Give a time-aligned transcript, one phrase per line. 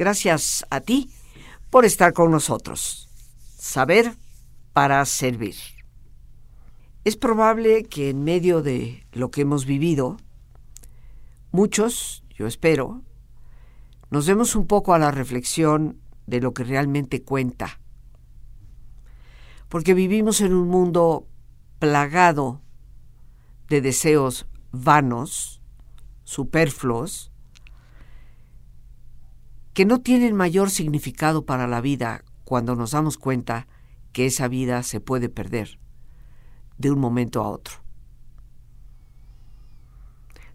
[0.00, 1.10] Gracias a ti
[1.68, 3.10] por estar con nosotros.
[3.58, 4.14] Saber
[4.72, 5.56] para servir.
[7.04, 10.16] Es probable que en medio de lo que hemos vivido,
[11.52, 13.02] muchos, yo espero,
[14.08, 17.78] nos demos un poco a la reflexión de lo que realmente cuenta.
[19.68, 21.28] Porque vivimos en un mundo
[21.78, 22.62] plagado
[23.68, 25.60] de deseos vanos,
[26.24, 27.29] superfluos,
[29.80, 33.66] que no tienen mayor significado para la vida cuando nos damos cuenta
[34.12, 35.80] que esa vida se puede perder
[36.76, 37.76] de un momento a otro.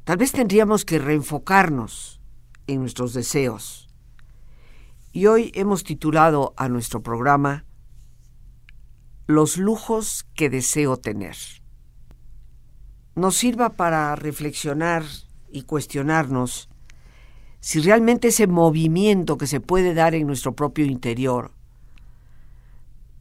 [0.04, 2.22] Tal vez tendríamos que reenfocarnos
[2.68, 3.90] en nuestros deseos.
[5.12, 7.66] Y hoy hemos titulado a nuestro programa
[9.26, 11.36] Los lujos que deseo tener.
[13.16, 15.04] Nos sirva para reflexionar
[15.50, 16.70] y cuestionarnos
[17.66, 21.52] si realmente ese movimiento que se puede dar en nuestro propio interior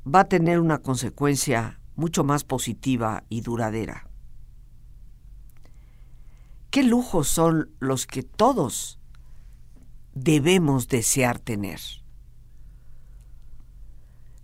[0.06, 4.06] va a tener una consecuencia mucho más positiva y duradera.
[6.69, 9.00] ¿Qué lujos son los que todos
[10.12, 11.81] debemos desear tener?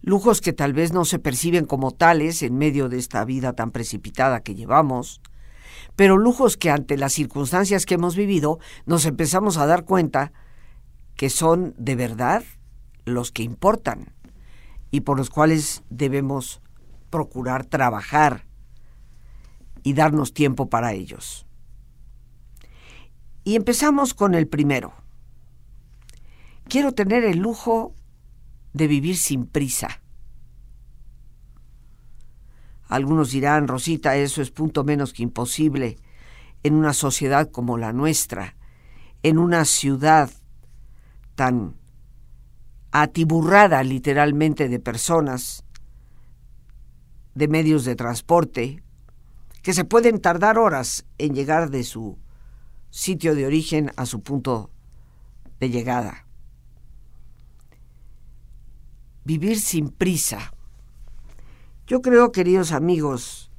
[0.01, 3.71] Lujos que tal vez no se perciben como tales en medio de esta vida tan
[3.71, 5.21] precipitada que llevamos,
[5.97, 10.33] pero lujos que ante las circunstancias que hemos vivido nos empezamos a dar cuenta
[11.17, 12.43] que son de verdad
[13.05, 14.13] los que importan
[14.91, 16.61] y por los cuales debemos
[17.11, 18.47] procurar trabajar
[19.83, 21.47] y darnos tiempo para ellos.
[23.45, 24.93] Y empezamos con el primero.
[26.69, 27.95] Quiero tener el lujo
[28.73, 30.00] de vivir sin prisa.
[32.91, 35.97] Algunos dirán, Rosita, eso es punto menos que imposible
[36.65, 38.57] en una sociedad como la nuestra,
[39.23, 40.29] en una ciudad
[41.37, 41.77] tan
[42.91, 45.65] atiburrada literalmente de personas,
[47.37, 48.83] de medios de transporte,
[49.63, 52.19] que se pueden tardar horas en llegar de su
[52.91, 54.73] sitio de origen a su punto
[55.61, 56.27] de llegada.
[59.25, 60.53] Vivir sin prisa.
[61.91, 63.51] Yo creo, queridos amigos,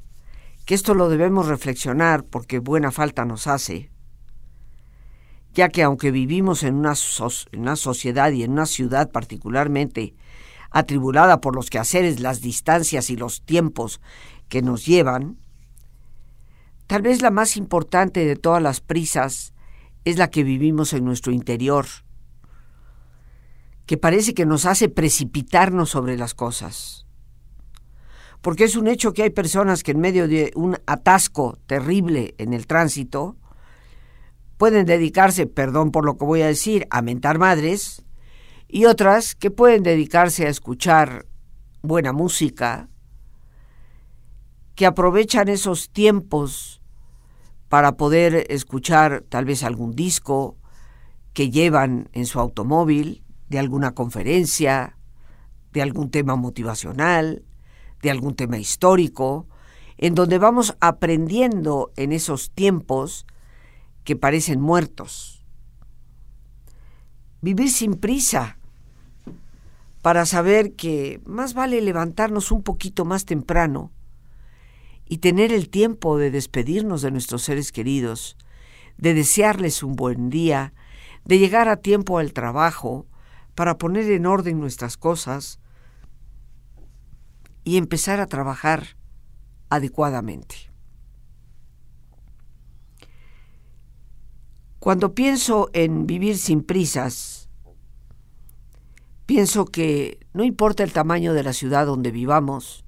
[0.66, 3.92] que esto lo debemos reflexionar porque buena falta nos hace
[5.53, 10.16] ya que aunque vivimos en una, sociedad y en una ciudad particularmente
[10.69, 14.00] atribulada por los quehaceres, las distancias y los tiempos
[14.48, 15.38] que nos llevan,
[16.88, 19.53] tal vez la más importante de todas las prisas
[20.06, 21.86] es la que vivimos en nuestro interior,
[23.86, 27.06] que parece que nos hace precipitarnos sobre las cosas.
[28.41, 32.53] Porque es un hecho que hay personas que en medio de un atasco terrible en
[32.53, 33.38] el tránsito,
[34.57, 38.03] pueden dedicarse, perdón por lo que voy a decir, a mentar madres,
[38.68, 41.25] y otras que pueden dedicarse a escuchar
[41.81, 42.88] buena música,
[44.75, 46.81] que aprovechan esos tiempos
[47.69, 50.57] para poder escuchar tal vez algún disco
[51.34, 54.97] que llevan en su automóvil, de alguna conferencia,
[55.74, 57.44] de algún tema motivacional,
[58.01, 59.47] de algún tema histórico,
[59.97, 63.25] en donde vamos aprendiendo en esos tiempos
[64.03, 65.44] que parecen muertos.
[67.41, 68.57] Vivir sin prisa
[70.01, 73.91] para saber que más vale levantarnos un poquito más temprano
[75.07, 78.38] y tener el tiempo de despedirnos de nuestros seres queridos,
[78.97, 80.73] de desearles un buen día,
[81.25, 83.06] de llegar a tiempo al trabajo
[83.53, 85.59] para poner en orden nuestras cosas
[87.63, 88.97] y empezar a trabajar
[89.69, 90.55] adecuadamente.
[94.80, 97.50] Cuando pienso en vivir sin prisas,
[99.27, 102.83] pienso que no importa el tamaño de la ciudad donde vivamos,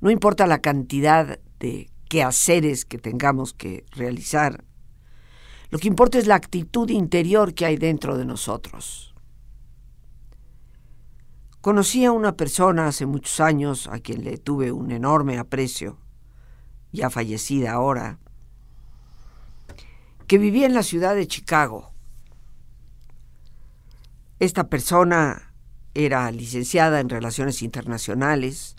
[0.00, 4.64] no importa la cantidad de quehaceres que tengamos que realizar,
[5.70, 9.05] lo que importa es la actitud interior que hay dentro de nosotros.
[11.66, 15.98] Conocí a una persona hace muchos años a quien le tuve un enorme aprecio,
[16.92, 18.20] ya fallecida ahora,
[20.28, 21.90] que vivía en la ciudad de Chicago.
[24.38, 25.54] Esta persona
[25.92, 28.76] era licenciada en Relaciones Internacionales,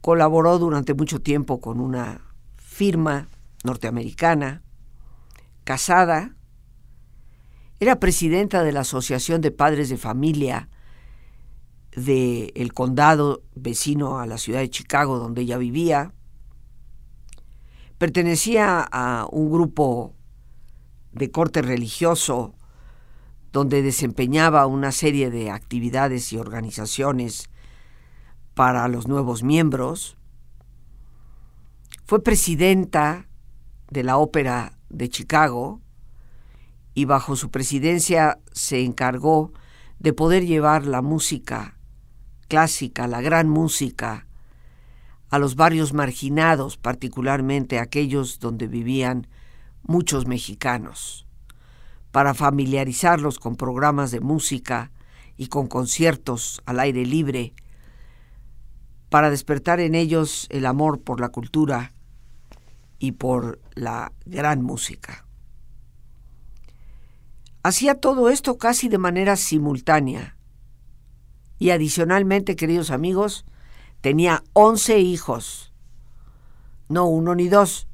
[0.00, 2.22] colaboró durante mucho tiempo con una
[2.56, 3.28] firma
[3.64, 4.62] norteamericana,
[5.64, 6.36] casada,
[7.80, 10.70] era presidenta de la Asociación de Padres de Familia
[11.98, 16.12] del condado vecino a la ciudad de Chicago donde ella vivía,
[17.98, 20.14] pertenecía a un grupo
[21.12, 22.54] de corte religioso
[23.52, 27.50] donde desempeñaba una serie de actividades y organizaciones
[28.54, 30.16] para los nuevos miembros.
[32.04, 33.26] Fue presidenta
[33.90, 35.80] de la Ópera de Chicago
[36.94, 39.52] y bajo su presidencia se encargó
[39.98, 41.77] de poder llevar la música
[42.48, 44.26] clásica, la gran música,
[45.30, 49.26] a los barrios marginados, particularmente aquellos donde vivían
[49.82, 51.26] muchos mexicanos,
[52.10, 54.90] para familiarizarlos con programas de música
[55.36, 57.52] y con conciertos al aire libre,
[59.10, 61.92] para despertar en ellos el amor por la cultura
[62.98, 65.24] y por la gran música.
[67.62, 70.37] Hacía todo esto casi de manera simultánea.
[71.58, 73.44] Y adicionalmente, queridos amigos,
[74.00, 75.72] tenía once hijos.
[76.88, 77.88] No uno ni dos,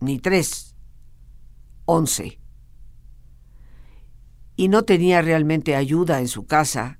[0.00, 0.76] ni tres,
[1.84, 2.38] once.
[4.56, 6.98] Y no tenía realmente ayuda en su casa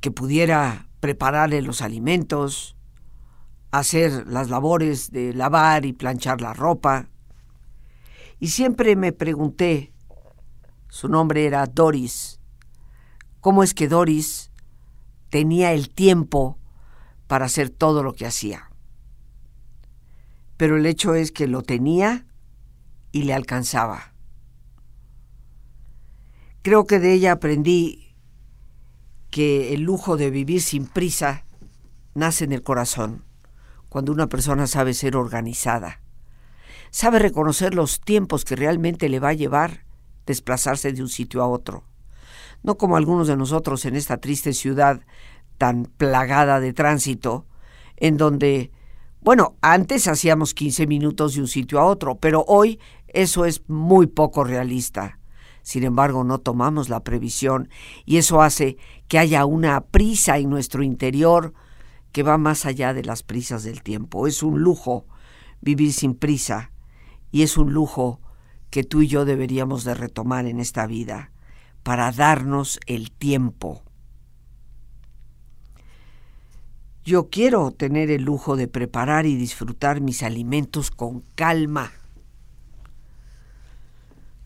[0.00, 2.76] que pudiera prepararle los alimentos,
[3.70, 7.08] hacer las labores de lavar y planchar la ropa.
[8.38, 9.92] Y siempre me pregunté,
[10.88, 12.40] su nombre era Doris,
[13.40, 14.37] cómo es que Doris
[15.30, 16.58] tenía el tiempo
[17.26, 18.70] para hacer todo lo que hacía.
[20.56, 22.26] Pero el hecho es que lo tenía
[23.12, 24.12] y le alcanzaba.
[26.62, 28.14] Creo que de ella aprendí
[29.30, 31.44] que el lujo de vivir sin prisa
[32.14, 33.24] nace en el corazón
[33.88, 36.02] cuando una persona sabe ser organizada,
[36.90, 39.84] sabe reconocer los tiempos que realmente le va a llevar
[40.26, 41.84] desplazarse de un sitio a otro.
[42.62, 45.00] No como algunos de nosotros en esta triste ciudad
[45.58, 47.46] tan plagada de tránsito,
[47.96, 48.70] en donde,
[49.20, 52.78] bueno, antes hacíamos 15 minutos de un sitio a otro, pero hoy
[53.08, 55.18] eso es muy poco realista.
[55.62, 57.68] Sin embargo, no tomamos la previsión
[58.06, 61.52] y eso hace que haya una prisa en nuestro interior,
[62.12, 64.26] que va más allá de las prisas del tiempo.
[64.26, 65.06] Es un lujo
[65.60, 66.70] vivir sin prisa
[67.30, 68.20] y es un lujo
[68.70, 71.32] que tú y yo deberíamos de retomar en esta vida
[71.88, 73.82] para darnos el tiempo.
[77.02, 81.90] Yo quiero tener el lujo de preparar y disfrutar mis alimentos con calma.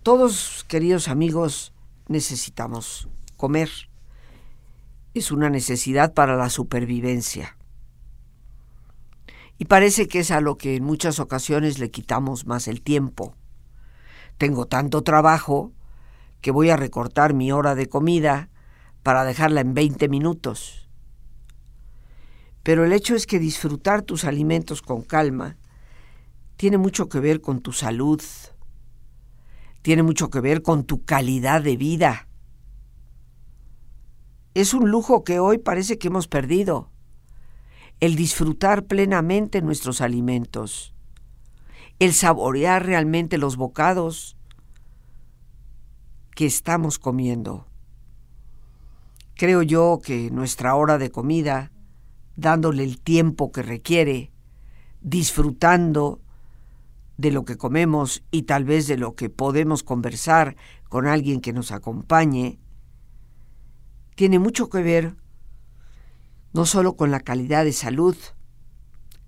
[0.04, 1.72] Todos, queridos amigos,
[2.06, 3.70] necesitamos comer
[5.12, 7.56] es una necesidad para la supervivencia.
[9.58, 13.34] Y parece que es a lo que en muchas ocasiones le quitamos más el tiempo.
[14.38, 15.72] Tengo tanto trabajo
[16.42, 18.50] que voy a recortar mi hora de comida
[19.02, 20.90] para dejarla en 20 minutos.
[22.62, 25.56] Pero el hecho es que disfrutar tus alimentos con calma
[26.56, 28.22] tiene mucho que ver con tu salud,
[29.80, 32.28] tiene mucho que ver con tu calidad de vida
[34.54, 36.90] es un lujo que hoy parece que hemos perdido.
[38.00, 40.94] El disfrutar plenamente nuestros alimentos.
[41.98, 44.36] El saborear realmente los bocados
[46.34, 47.66] que estamos comiendo.
[49.34, 51.72] Creo yo que nuestra hora de comida,
[52.36, 54.32] dándole el tiempo que requiere,
[55.00, 56.20] disfrutando
[57.16, 60.56] de lo que comemos y tal vez de lo que podemos conversar
[60.88, 62.58] con alguien que nos acompañe,
[64.14, 65.16] tiene mucho que ver
[66.52, 68.16] no solo con la calidad de salud,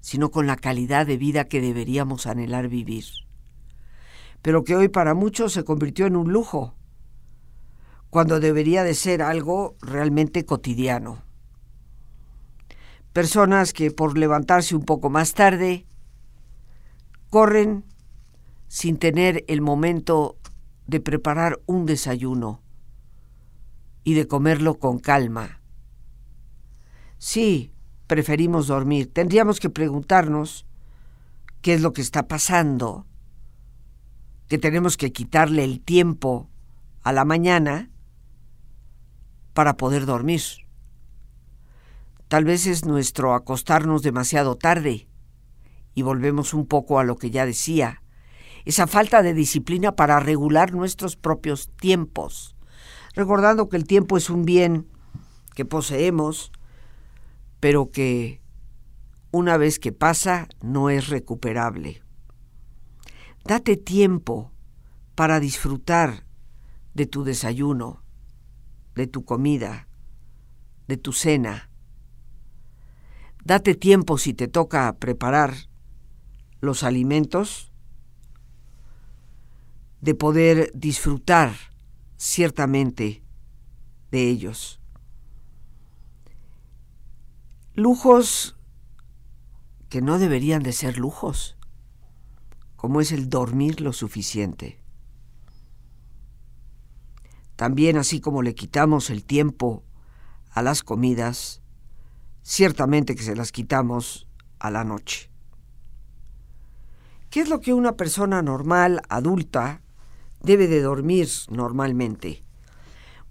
[0.00, 3.04] sino con la calidad de vida que deberíamos anhelar vivir,
[4.42, 6.74] pero que hoy para muchos se convirtió en un lujo,
[8.14, 11.24] cuando debería de ser algo realmente cotidiano.
[13.12, 15.84] Personas que por levantarse un poco más tarde
[17.28, 17.84] corren
[18.68, 20.38] sin tener el momento
[20.86, 22.62] de preparar un desayuno
[24.04, 25.60] y de comerlo con calma.
[27.18, 27.72] Sí,
[28.06, 29.12] preferimos dormir.
[29.12, 30.66] Tendríamos que preguntarnos
[31.62, 33.06] qué es lo que está pasando,
[34.46, 36.48] que tenemos que quitarle el tiempo
[37.02, 37.90] a la mañana
[39.54, 40.42] para poder dormir.
[42.28, 45.08] Tal vez es nuestro acostarnos demasiado tarde
[45.94, 48.02] y volvemos un poco a lo que ya decía,
[48.66, 52.54] esa falta de disciplina para regular nuestros propios tiempos
[53.14, 54.88] recordando que el tiempo es un bien
[55.54, 56.52] que poseemos,
[57.60, 58.40] pero que
[59.30, 62.02] una vez que pasa no es recuperable.
[63.44, 64.52] Date tiempo
[65.14, 66.24] para disfrutar
[66.94, 68.02] de tu desayuno,
[68.94, 69.88] de tu comida,
[70.88, 71.70] de tu cena.
[73.44, 75.54] Date tiempo si te toca preparar
[76.60, 77.72] los alimentos,
[80.00, 81.54] de poder disfrutar
[82.16, 83.22] ciertamente
[84.10, 84.80] de ellos.
[87.74, 88.56] Lujos
[89.88, 91.56] que no deberían de ser lujos,
[92.76, 94.83] como es el dormir lo suficiente.
[97.56, 99.84] También así como le quitamos el tiempo
[100.50, 101.62] a las comidas,
[102.42, 104.26] ciertamente que se las quitamos
[104.58, 105.30] a la noche.
[107.30, 109.82] ¿Qué es lo que una persona normal, adulta,
[110.42, 112.44] debe de dormir normalmente?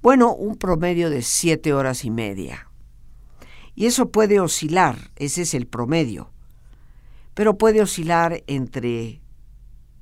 [0.01, 2.69] Bueno, un promedio de siete horas y media.
[3.75, 6.31] Y eso puede oscilar, ese es el promedio,
[7.33, 9.21] pero puede oscilar entre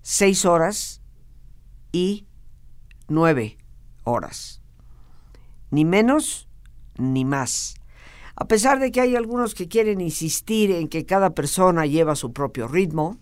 [0.02, 1.02] seis horas
[1.92, 2.26] y
[3.08, 3.61] nueve
[4.04, 4.62] horas.
[5.70, 6.48] Ni menos
[6.98, 7.76] ni más.
[8.36, 12.34] A pesar de que hay algunos que quieren insistir en que cada persona lleva su
[12.34, 13.18] propio ritmo,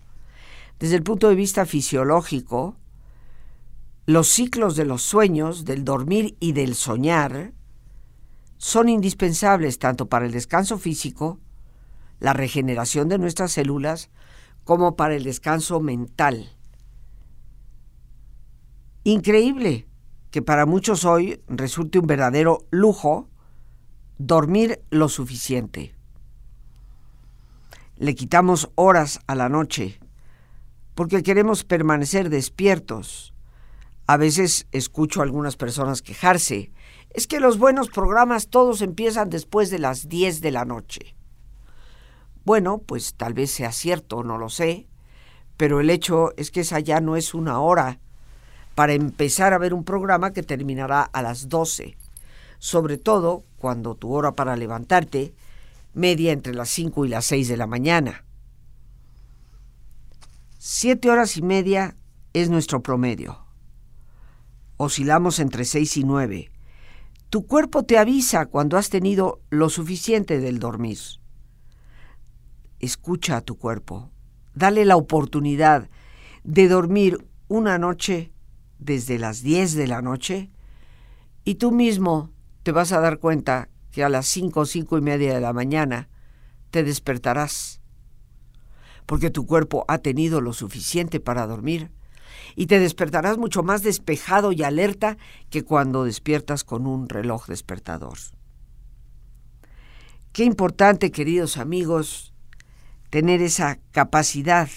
[0.78, 2.76] desde el punto de vista fisiológico,
[4.06, 7.52] los ciclos de los sueños, del dormir y del soñar
[8.56, 11.38] son indispensables tanto para el descanso físico,
[12.18, 14.10] la regeneración de nuestras células,
[14.64, 16.50] como para el descanso mental.
[19.04, 19.86] Increíble
[20.30, 23.28] que para muchos hoy resulte un verdadero lujo
[24.18, 25.94] dormir lo suficiente.
[27.96, 30.00] Le quitamos horas a la noche
[30.94, 33.34] porque queremos permanecer despiertos.
[34.06, 36.72] A veces escucho a algunas personas quejarse.
[37.10, 41.16] Es que los buenos programas todos empiezan después de las 10 de la noche.
[42.44, 44.88] Bueno, pues tal vez sea cierto, no lo sé,
[45.56, 48.00] pero el hecho es que esa ya no es una hora
[48.74, 51.96] para empezar a ver un programa que terminará a las 12,
[52.58, 55.34] sobre todo cuando tu hora para levantarte
[55.94, 58.24] media entre las 5 y las 6 de la mañana.
[60.62, 61.96] Siete horas y media
[62.34, 63.38] es nuestro promedio.
[64.76, 66.50] Oscilamos entre seis y nueve.
[67.30, 70.98] Tu cuerpo te avisa cuando has tenido lo suficiente del dormir.
[72.78, 74.10] Escucha a tu cuerpo.
[74.54, 75.88] Dale la oportunidad
[76.44, 78.30] de dormir una noche
[78.80, 80.50] desde las 10 de la noche
[81.44, 82.30] y tú mismo
[82.62, 85.52] te vas a dar cuenta que a las cinco o cinco y media de la
[85.52, 86.08] mañana
[86.70, 87.80] te despertarás
[89.10, 91.90] porque tu cuerpo ha tenido lo suficiente para dormir,
[92.54, 95.18] y te despertarás mucho más despejado y alerta
[95.50, 98.16] que cuando despiertas con un reloj despertador.
[100.32, 102.32] Qué importante, queridos amigos,
[103.10, 104.68] tener esa capacidad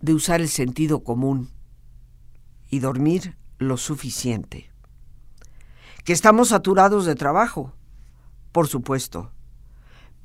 [0.00, 1.50] de usar el sentido común
[2.70, 4.70] y dormir lo suficiente.
[6.04, 7.72] Que estamos saturados de trabajo,
[8.52, 9.32] por supuesto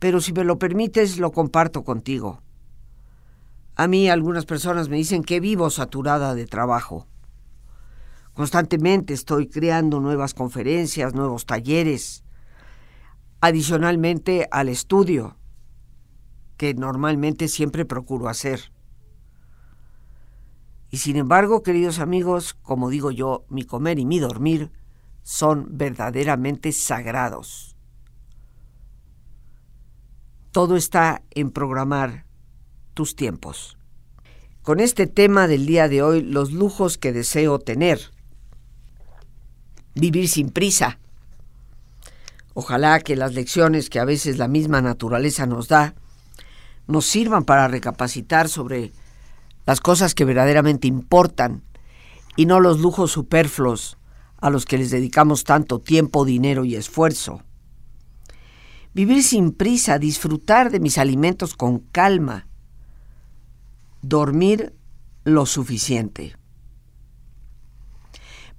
[0.03, 2.41] pero si me lo permites, lo comparto contigo.
[3.77, 7.07] A mí algunas personas me dicen que vivo saturada de trabajo.
[8.33, 12.25] Constantemente estoy creando nuevas conferencias, nuevos talleres,
[13.39, 15.37] adicionalmente al estudio,
[16.57, 18.72] que normalmente siempre procuro hacer.
[20.93, 24.69] Y sin embargo, queridos amigos, como digo yo, mi comer y mi dormir
[25.23, 27.75] son verdaderamente sagrados.
[30.51, 32.27] Todo está en programar
[32.93, 33.75] tus tiempos.
[34.61, 37.99] Con este tema del día de hoy, los lujos que deseo tener.
[39.95, 40.99] Vivir sin prisa.
[42.53, 45.95] Ojalá que las lecciones que a veces la misma naturaleza nos da
[46.85, 48.93] nos sirvan para recapacitar sobre
[49.65, 51.63] las cosas que verdaderamente importan
[52.35, 53.97] y no los lujos superfluos
[54.37, 57.43] a los que les dedicamos tanto tiempo, dinero y esfuerzo
[58.93, 62.47] vivir sin prisa, disfrutar de mis alimentos con calma,
[64.01, 64.73] dormir
[65.23, 66.35] lo suficiente.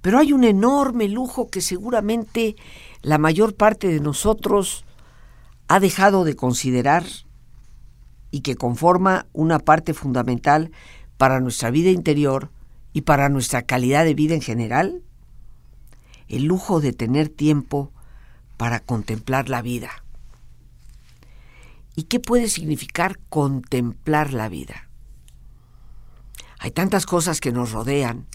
[0.01, 2.55] Pero hay un enorme lujo que seguramente
[3.01, 4.85] la mayor parte de nosotros
[5.67, 7.05] ha dejado de considerar
[8.29, 10.71] y que conforma una parte fundamental
[11.17, 12.51] para nuestra vida interior
[12.93, 15.03] y para nuestra calidad de vida en general,
[16.27, 17.91] el lujo de tener tiempo
[18.57, 20.03] para contemplar la vida.
[21.95, 24.89] ¿Y qué puede significar contemplar la vida?
[26.59, 28.25] Hay tantas cosas que nos rodean,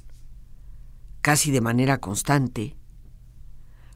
[1.20, 2.76] casi de manera constante.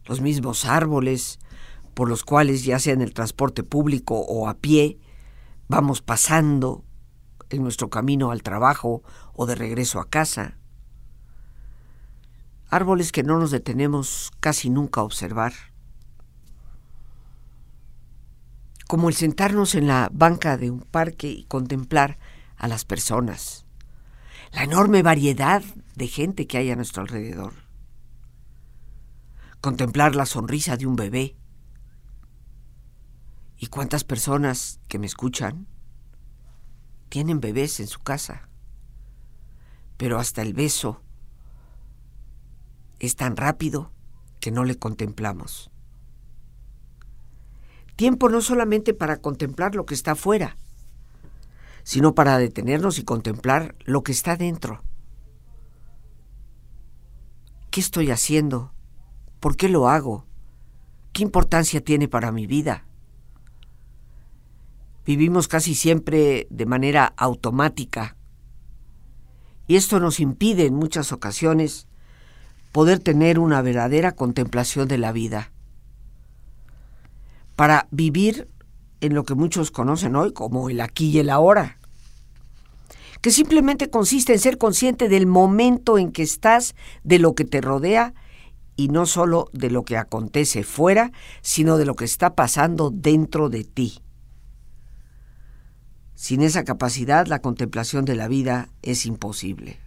[0.06, 1.38] Los mismos árboles
[1.94, 4.98] por los cuales, ya sea en el transporte público o a pie,
[5.68, 6.84] vamos pasando
[7.50, 10.58] en nuestro camino al trabajo o de regreso a casa.
[12.68, 15.52] Árboles que no nos detenemos casi nunca a observar
[18.86, 22.18] como el sentarnos en la banca de un parque y contemplar
[22.56, 23.66] a las personas,
[24.52, 25.62] la enorme variedad
[25.96, 27.54] de gente que hay a nuestro alrededor.
[29.60, 31.36] Contemplar la sonrisa de un bebé.
[33.58, 35.66] ¿Y cuántas personas que me escuchan
[37.08, 38.49] tienen bebés en su casa?
[39.96, 41.00] Pero hasta el beso
[42.99, 43.90] es tan rápido
[44.40, 45.70] que no le contemplamos.
[47.96, 50.56] Tiempo no solamente para contemplar lo que está afuera,
[51.84, 54.82] sino para detenernos y contemplar lo que está dentro.
[57.70, 58.73] ¿Qué estoy haciendo?
[59.38, 60.26] ¿Por qué lo hago?
[61.12, 62.87] ¿Qué importancia tiene para mi vida?
[65.06, 68.16] Vivimos casi siempre de manera automática
[69.66, 71.87] y esto nos impide en muchas ocasiones
[72.73, 75.52] poder tener una verdadera contemplación de la vida.
[77.56, 78.49] Para vivir
[79.00, 81.78] en lo que muchos conocen hoy como el aquí y el ahora,
[83.20, 87.61] que simplemente consiste en ser consciente del momento en que estás, de lo que te
[87.61, 88.12] rodea
[88.76, 93.49] y no solo de lo que acontece fuera, sino de lo que está pasando dentro
[93.49, 94.03] de ti.
[96.14, 99.78] Sin esa capacidad, la contemplación de la vida es imposible.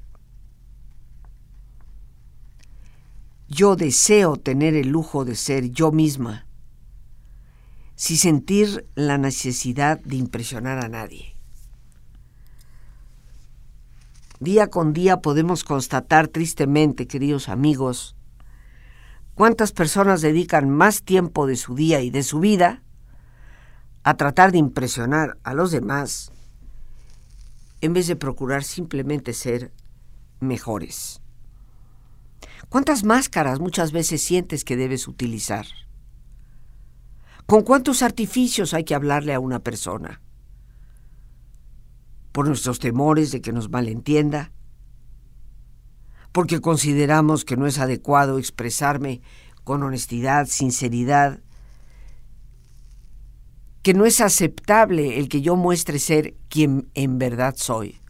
[3.47, 6.45] Yo deseo tener el lujo de ser yo misma
[7.95, 11.35] sin sentir la necesidad de impresionar a nadie.
[14.39, 18.15] Día con día podemos constatar tristemente, queridos amigos,
[19.33, 22.83] cuántas personas dedican más tiempo de su día y de su vida
[24.07, 26.31] a tratar de impresionar a los demás
[27.81, 29.73] en vez de procurar simplemente ser
[30.39, 31.19] mejores.
[32.69, 35.65] ¿Cuántas máscaras muchas veces sientes que debes utilizar?
[37.45, 40.21] ¿Con cuántos artificios hay que hablarle a una persona?
[42.31, 44.53] ¿Por nuestros temores de que nos malentienda?
[46.31, 49.21] ¿Porque consideramos que no es adecuado expresarme
[49.65, 51.41] con honestidad, sinceridad?
[53.87, 58.01] ¿Que no es aceptable el que yo muestre ser quien en verdad soy?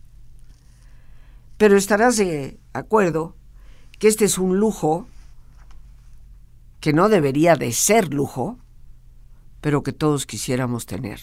[1.60, 3.36] Pero estarás de acuerdo
[4.00, 5.06] que este es un lujo
[6.80, 8.58] que no debería de ser lujo,
[9.62, 11.20] pero que todos quisiéramos tener.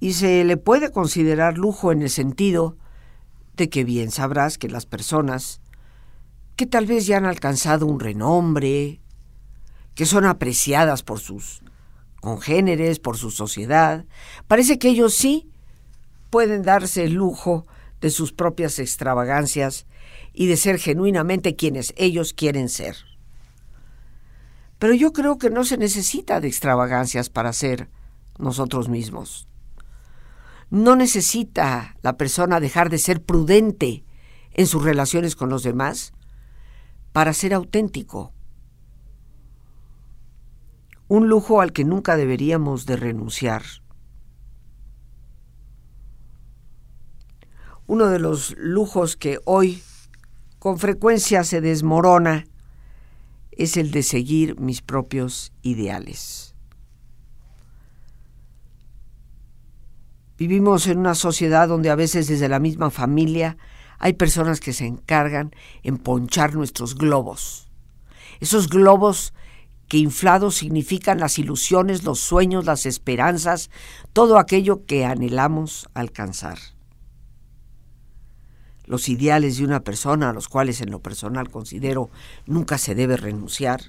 [0.00, 2.78] Y se le puede considerar lujo en el sentido
[3.54, 5.60] de que bien sabrás que las personas
[6.56, 9.02] que tal vez ya han alcanzado un renombre,
[9.94, 11.60] que son apreciadas por sus
[12.22, 14.06] congéneres, por su sociedad,
[14.46, 15.50] parece que ellos sí
[16.30, 17.66] pueden darse el lujo
[18.00, 19.86] de sus propias extravagancias
[20.32, 22.96] y de ser genuinamente quienes ellos quieren ser.
[24.78, 27.90] Pero yo creo que no se necesita de extravagancias para ser
[28.38, 29.48] nosotros mismos.
[30.70, 34.04] No necesita la persona dejar de ser prudente
[34.52, 36.12] en sus relaciones con los demás
[37.12, 38.32] para ser auténtico.
[41.12, 43.62] Un lujo al que nunca deberíamos de renunciar.
[47.86, 49.82] Uno de los lujos que hoy
[50.58, 52.46] con frecuencia se desmorona
[53.50, 56.54] es el de seguir mis propios ideales.
[60.38, 63.58] Vivimos en una sociedad donde a veces desde la misma familia
[63.98, 67.68] hay personas que se encargan en ponchar nuestros globos.
[68.40, 69.34] Esos globos
[69.92, 73.68] que inflados significan las ilusiones, los sueños, las esperanzas,
[74.14, 76.56] todo aquello que anhelamos alcanzar
[78.86, 82.08] los ideales de una persona, a los cuales en lo personal considero
[82.46, 83.82] nunca se debe renunciar,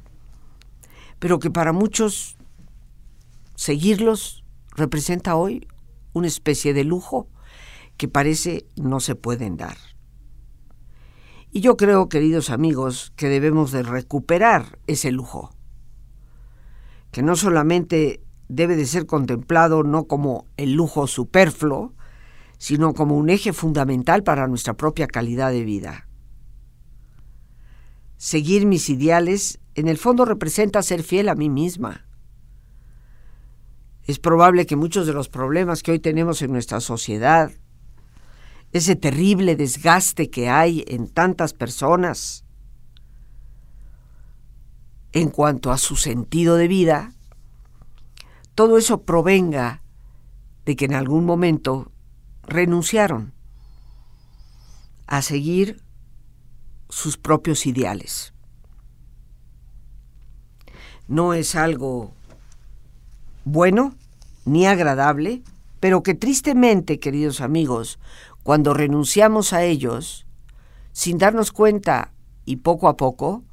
[1.20, 2.36] pero que para muchos
[3.56, 4.44] seguirlos
[4.76, 5.70] representa hoy
[6.12, 7.30] una especie de lujo
[7.96, 9.78] que parece no se pueden dar.
[11.50, 15.53] Y yo creo, queridos amigos, que debemos de recuperar ese lujo,
[17.13, 21.93] que no solamente debe de ser contemplado no como el lujo superfluo,
[22.58, 26.08] sino como un eje fundamental para nuestra propia calidad de vida.
[28.17, 32.08] Seguir mis ideales en el fondo representa ser fiel a mí misma.
[34.06, 37.52] Es probable que muchos de los problemas que hoy tenemos en nuestra sociedad,
[38.71, 42.43] ese terrible desgaste que hay en tantas personas
[45.13, 47.13] en cuanto a su sentido de vida,
[48.56, 49.82] todo eso provenga
[50.65, 51.91] de que en algún momento
[52.43, 53.34] renunciaron
[55.08, 55.82] a seguir
[56.89, 58.34] sus propios ideales.
[61.08, 62.13] No es algo
[63.45, 63.95] bueno
[64.45, 65.43] ni agradable,
[65.80, 67.99] pero que tristemente, queridos amigos,
[68.41, 70.26] cuando renunciamos a ellos,
[70.91, 72.13] sin darnos cuenta
[72.45, 73.43] y poco a poco,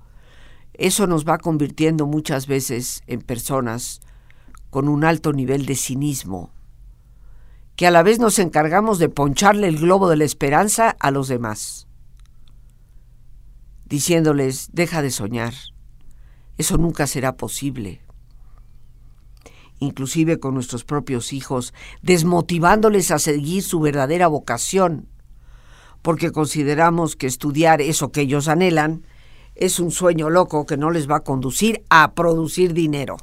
[0.74, 4.00] eso nos va convirtiendo muchas veces en personas
[4.70, 6.52] con un alto nivel de cinismo,
[7.76, 11.28] que a la vez nos encargamos de poncharle el globo de la esperanza a los
[11.28, 11.86] demás,
[13.86, 15.54] diciéndoles, deja de soñar,
[16.56, 18.02] eso nunca será posible.
[19.78, 25.08] Inclusive con nuestros propios hijos, desmotivándoles a seguir su verdadera vocación,
[26.02, 29.06] porque consideramos que estudiar eso que ellos anhelan
[29.54, 33.16] es un sueño loco que no les va a conducir a producir dinero.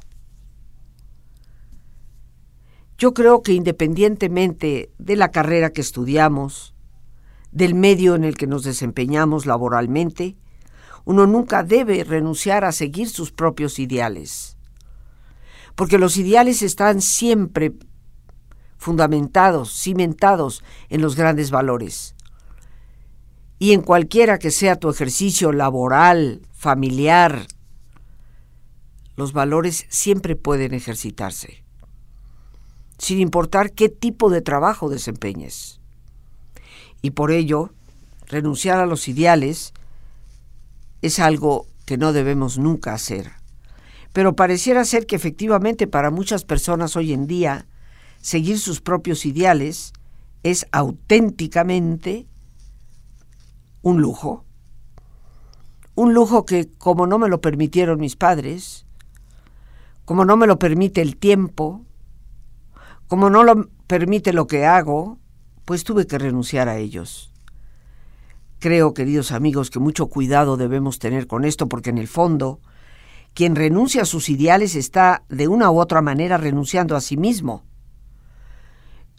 [2.98, 6.74] Yo creo que independientemente de la carrera que estudiamos,
[7.52, 10.36] del medio en el que nos desempeñamos laboralmente,
[11.04, 14.56] uno nunca debe renunciar a seguir sus propios ideales.
[15.74, 17.72] Porque los ideales están siempre
[18.76, 22.14] fundamentados, cimentados en los grandes valores.
[23.58, 27.46] Y en cualquiera que sea tu ejercicio laboral, familiar,
[29.16, 31.64] los valores siempre pueden ejercitarse
[32.98, 35.80] sin importar qué tipo de trabajo desempeñes.
[37.00, 37.70] Y por ello,
[38.26, 39.72] renunciar a los ideales
[41.00, 43.30] es algo que no debemos nunca hacer.
[44.12, 47.66] Pero pareciera ser que efectivamente para muchas personas hoy en día
[48.20, 49.92] seguir sus propios ideales
[50.42, 52.26] es auténticamente
[53.82, 54.44] un lujo.
[55.94, 58.86] Un lujo que como no me lo permitieron mis padres,
[60.04, 61.84] como no me lo permite el tiempo,
[63.08, 65.18] como no lo permite lo que hago,
[65.64, 67.32] pues tuve que renunciar a ellos.
[68.58, 72.60] Creo, queridos amigos, que mucho cuidado debemos tener con esto porque en el fondo,
[73.34, 77.64] quien renuncia a sus ideales está de una u otra manera renunciando a sí mismo,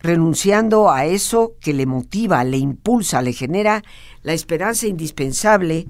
[0.01, 3.83] renunciando a eso que le motiva, le impulsa, le genera
[4.23, 5.87] la esperanza indispensable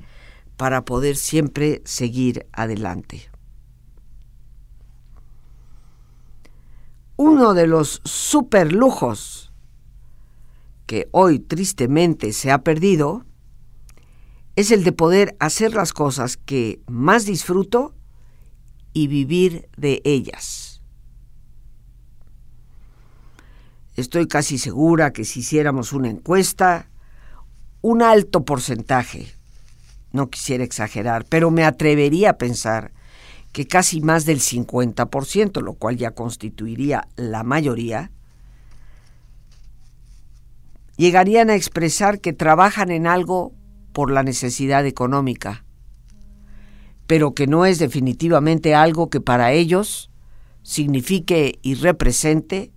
[0.57, 3.29] para poder siempre seguir adelante.
[7.19, 9.51] uno de los superlujos
[10.85, 13.25] que hoy tristemente se ha perdido
[14.55, 17.93] es el de poder hacer las cosas que más disfruto
[18.93, 20.68] y vivir de ellas.
[23.99, 26.89] Estoy casi segura que si hiciéramos una encuesta,
[27.81, 29.27] un alto porcentaje,
[30.13, 32.93] no quisiera exagerar, pero me atrevería a pensar
[33.51, 38.09] que casi más del 50%, lo cual ya constituiría la mayoría,
[40.95, 43.53] llegarían a expresar que trabajan en algo
[43.91, 45.65] por la necesidad económica,
[47.05, 50.09] pero que no es definitivamente algo que para ellos
[50.63, 52.71] signifique y represente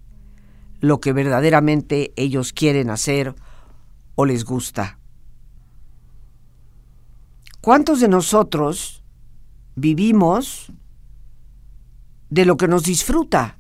[0.83, 3.37] lo que verdaderamente ellos quieren hacer
[4.17, 4.99] o les gusta.
[7.61, 9.05] ¿Cuántos de nosotros
[9.77, 10.73] vivimos
[12.31, 13.59] de lo que nos disfruta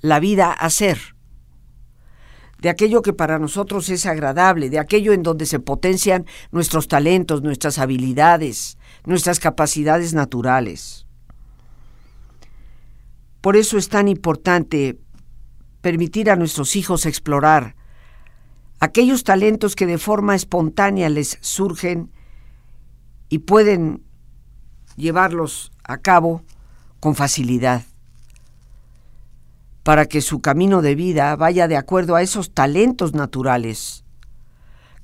[0.00, 0.98] la vida hacer,
[2.60, 7.42] de aquello que para nosotros es agradable, de aquello en donde se potencian nuestros talentos,
[7.42, 11.06] nuestras habilidades, nuestras capacidades naturales.
[13.40, 14.98] Por eso es tan importante
[15.88, 17.74] permitir a nuestros hijos explorar
[18.78, 22.12] aquellos talentos que de forma espontánea les surgen
[23.30, 24.02] y pueden
[24.96, 26.42] llevarlos a cabo
[27.00, 27.84] con facilidad,
[29.82, 34.04] para que su camino de vida vaya de acuerdo a esos talentos naturales.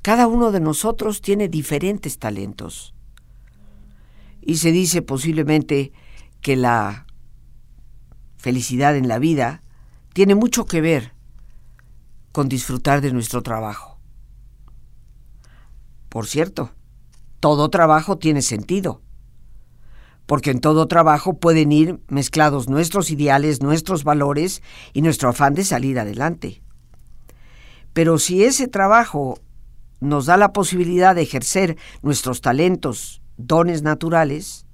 [0.03, 2.95] Cada uno de nosotros tiene diferentes talentos.
[4.43, 5.93] Y se dice posiblemente
[6.43, 7.07] que la
[8.37, 9.64] felicidad en la vida
[10.15, 11.13] tiene mucho que ver
[12.33, 14.01] con disfrutar de nuestro trabajo.
[16.09, 16.71] Por cierto,
[17.41, 19.03] todo trabajo tiene sentido
[20.27, 25.65] porque en todo trabajo pueden ir mezclados nuestros ideales, nuestros valores y nuestro afán de
[25.65, 26.63] salir adelante.
[27.93, 29.39] Pero si ese trabajo
[30.01, 34.67] nos da la posibilidad de ejercer nuestros talentos, dones naturales,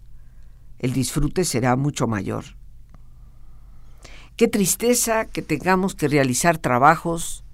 [0.79, 2.60] el disfrute será mucho mayor.
[4.40, 7.44] Qué tristeza que tengamos que realizar trabajos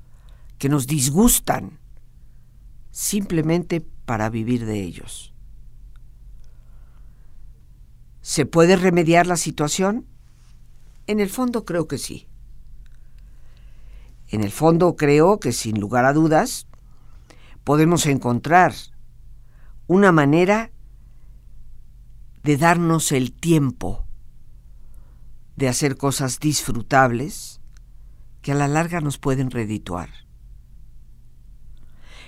[0.57, 1.81] que nos disgustan
[2.93, 5.35] simplemente para vivir de ellos.
[8.21, 10.07] ¿Se puede remediar la situación?
[11.09, 12.29] En el fondo creo que sí.
[14.29, 16.69] En el fondo creo que sin lugar a dudas
[17.65, 18.75] podemos encontrar
[19.89, 20.71] una manera
[22.45, 24.06] de darnos el tiempo
[25.57, 27.61] de hacer cosas disfrutables
[28.43, 30.11] que a la larga nos pueden redituar.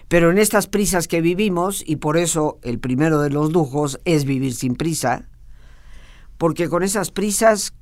[0.08, 4.24] Pero en estas prisas que vivimos, y por eso el primero de los lujos es
[4.24, 5.28] vivir sin prisa,
[6.38, 7.74] porque con esas prisas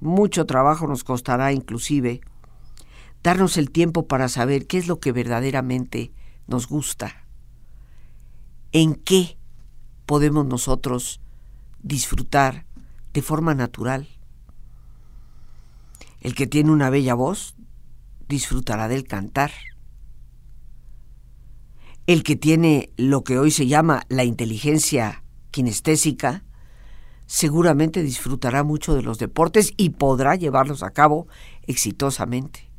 [0.00, 2.20] mucho trabajo nos costará inclusive
[3.22, 6.12] darnos el tiempo para saber qué es lo que verdaderamente
[6.46, 7.24] nos gusta,
[8.72, 9.38] en qué
[10.06, 11.20] podemos nosotros
[11.82, 12.64] disfrutar
[13.12, 14.08] de forma natural.
[16.20, 17.54] El que tiene una bella voz
[18.28, 19.52] disfrutará del cantar.
[22.06, 26.44] El que tiene lo que hoy se llama la inteligencia kinestésica,
[27.26, 31.28] seguramente disfrutará mucho de los deportes y podrá llevarlos a cabo
[31.66, 32.70] exitosamente.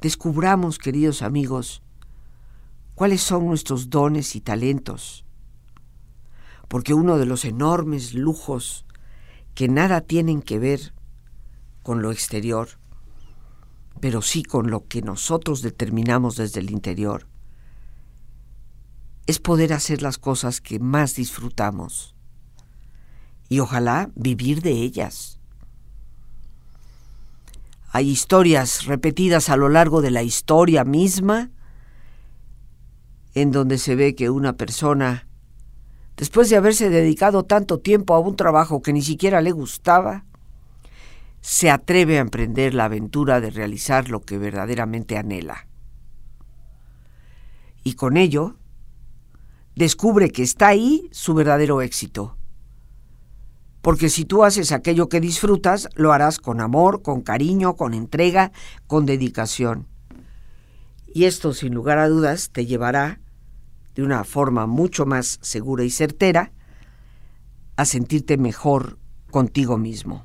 [0.00, 1.82] Descubramos, queridos amigos,
[2.94, 5.24] cuáles son nuestros dones y talentos,
[6.68, 8.84] porque uno de los enormes lujos
[9.54, 10.92] que nada tienen que ver
[11.82, 12.68] con lo exterior,
[14.00, 17.26] pero sí con lo que nosotros determinamos desde el interior,
[19.26, 22.14] es poder hacer las cosas que más disfrutamos
[23.48, 25.38] y ojalá vivir de ellas.
[27.90, 31.50] Hay historias repetidas a lo largo de la historia misma
[33.34, 35.26] en donde se ve que una persona,
[36.16, 40.24] después de haberse dedicado tanto tiempo a un trabajo que ni siquiera le gustaba,
[41.42, 45.68] se atreve a emprender la aventura de realizar lo que verdaderamente anhela.
[47.84, 48.56] Y con ello,
[49.74, 52.38] descubre que está ahí su verdadero éxito
[53.82, 58.52] porque si tú haces aquello que disfrutas, lo harás con amor, con cariño, con entrega,
[58.86, 59.88] con dedicación.
[61.12, 63.20] Y esto, sin lugar a dudas, te llevará
[63.96, 66.52] de una forma mucho más segura y certera
[67.76, 68.98] a sentirte mejor
[69.32, 70.24] contigo mismo.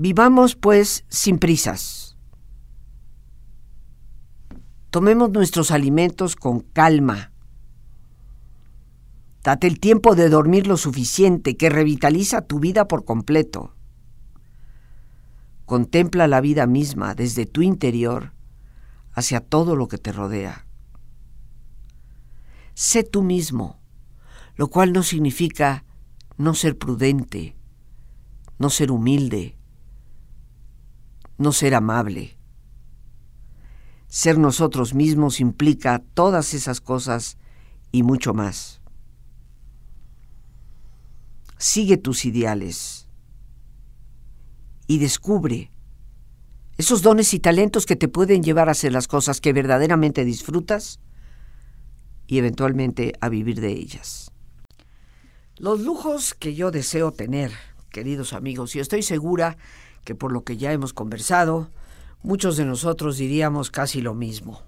[0.00, 2.16] Vivamos, pues, sin prisas.
[4.88, 7.30] Tomemos nuestros alimentos con calma
[9.42, 13.74] Date el tiempo de dormir lo suficiente que revitaliza tu vida por completo.
[15.66, 18.32] Contempla la vida misma desde tu interior
[19.12, 20.66] hacia todo lo que te rodea.
[22.72, 23.80] Sé tú mismo,
[24.56, 25.84] lo cual no significa
[26.38, 27.54] no ser prudente,
[28.58, 29.59] no ser humilde,
[31.40, 32.36] no ser amable.
[34.06, 37.36] Ser nosotros mismos implica todas esas cosas
[37.90, 38.80] y mucho más
[41.60, 43.06] sigue tus ideales
[44.86, 45.70] y descubre
[46.78, 51.00] esos dones y talentos que te pueden llevar a hacer las cosas que verdaderamente disfrutas
[52.26, 54.32] y eventualmente a vivir de ellas.
[55.58, 57.52] Los lujos que yo deseo tener,
[57.90, 59.58] queridos amigos, y estoy segura
[60.04, 61.70] que por lo que ya hemos conversado,
[62.22, 64.62] muchos de nosotros diríamos casi lo mismo.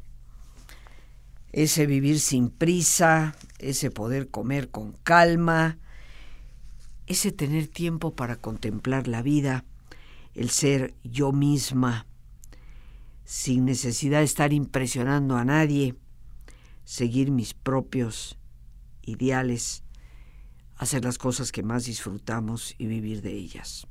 [1.52, 5.78] Ese vivir sin prisa, ese poder comer con calma,
[7.06, 9.64] ese tener tiempo para contemplar la vida,
[10.34, 12.06] el ser yo misma,
[13.24, 15.94] sin necesidad de estar impresionando a nadie,
[16.84, 18.38] seguir mis propios
[19.02, 19.84] ideales,
[20.76, 23.86] hacer las cosas que más disfrutamos y vivir de ellas.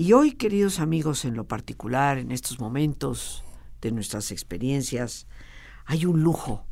[0.00, 3.42] Y hoy, queridos amigos, en lo particular, en estos momentos
[3.80, 5.26] de nuestras experiencias,
[5.86, 6.64] hay un lujo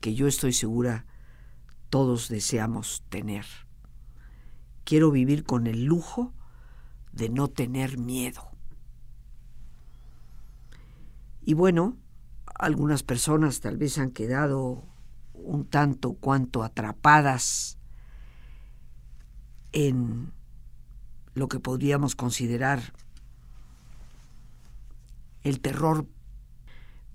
[0.00, 1.06] que yo estoy segura
[1.88, 3.46] todos deseamos tener
[4.84, 6.34] Quiero vivir con el lujo
[7.12, 8.50] de no tener miedo.
[11.42, 11.96] Y bueno,
[12.54, 14.84] algunas personas tal vez han quedado
[15.32, 17.78] un tanto cuanto atrapadas
[19.72, 20.32] en
[21.34, 22.92] lo que podríamos considerar
[25.42, 26.06] el terror,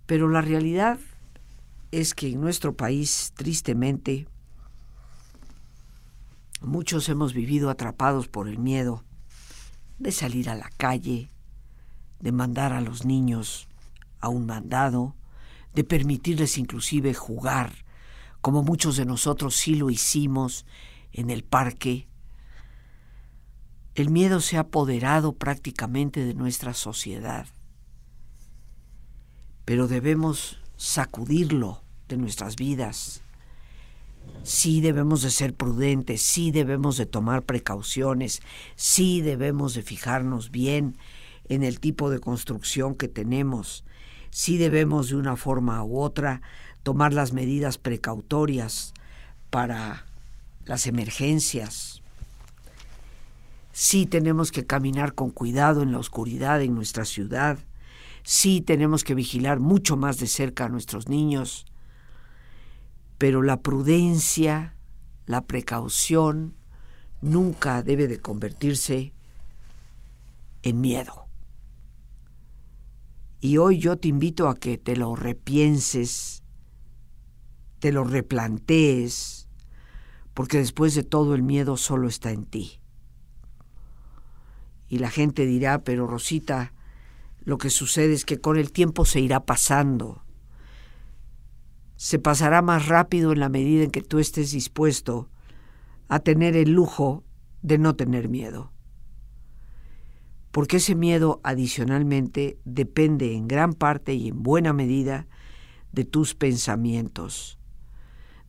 [0.05, 0.99] pero la realidad
[1.91, 4.27] es que en nuestro país, tristemente,
[6.63, 9.03] Muchos hemos vivido atrapados por el miedo
[9.99, 11.29] de salir a la calle,
[12.21, 13.67] de mandar a los niños
[14.21, 15.13] a un mandado,
[15.75, 17.73] de permitirles inclusive jugar,
[18.39, 20.65] como muchos de nosotros sí lo hicimos
[21.11, 22.07] en el parque.
[23.95, 27.45] El miedo se ha apoderado prácticamente de nuestra sociedad,
[29.65, 33.21] pero debemos sacudirlo de nuestras vidas.
[34.41, 38.41] Sí debemos de ser prudentes, sí debemos de tomar precauciones,
[38.75, 40.97] sí debemos de fijarnos bien
[41.47, 43.85] en el tipo de construcción que tenemos,
[44.31, 46.41] sí debemos de una forma u otra
[46.81, 48.95] tomar las medidas precautorias
[49.51, 50.07] para
[50.65, 51.92] las emergencias.
[53.75, 57.57] Sí tenemos que caminar con cuidado en la oscuridad en nuestra ciudad.
[58.21, 61.65] Sí tenemos que vigilar mucho más de cerca a nuestros niños.
[63.17, 64.75] Pero la prudencia,
[65.25, 66.55] la precaución,
[67.21, 69.11] nunca debe de convertirse
[70.61, 71.25] en miedo.
[73.39, 76.43] Y hoy yo te invito a que te lo repienses,
[77.79, 79.49] te lo replantees,
[80.35, 82.82] porque después de todo el miedo solo está en ti.
[84.93, 86.71] Y la gente dirá, pero Rosita,
[87.43, 90.21] lo que sucede es que con el tiempo se irá pasando.
[91.95, 95.31] Se pasará más rápido en la medida en que tú estés dispuesto
[96.09, 97.23] a tener el lujo
[97.63, 98.71] de no tener miedo.
[100.51, 105.25] Porque ese miedo adicionalmente depende en gran parte y en buena medida
[105.91, 107.57] de tus pensamientos,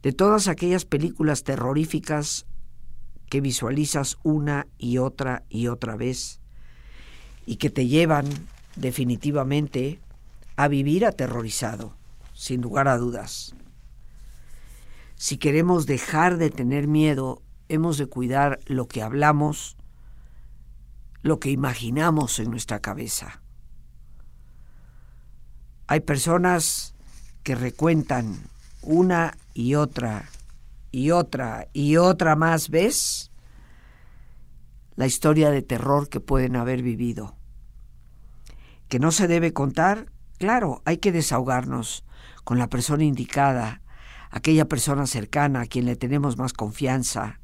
[0.03, 2.45] de todas aquellas películas terroríficas
[3.35, 6.39] que visualizas una y otra y otra vez
[7.47, 8.27] y que te llevan
[8.77, 9.99] definitivamente
[10.55, 11.97] a vivir aterrorizado,
[12.33, 13.57] sin lugar a dudas.
[15.17, 19.77] Si queremos dejar de tener miedo, hemos de cuidar lo que hablamos,
[21.23, 23.43] lo que imaginamos en nuestra cabeza.
[25.89, 26.95] Hay personas
[27.43, 28.45] que recuentan
[28.81, 30.29] una y otra
[30.95, 33.33] y otra y otra más vez
[34.95, 37.35] la historia de terror que pueden haber vivido.
[38.87, 42.05] Que no se debe contar, claro, hay que desahogarnos
[42.45, 43.83] con la persona indicada,
[44.31, 47.41] aquella persona cercana a quien le tenemos más confianza,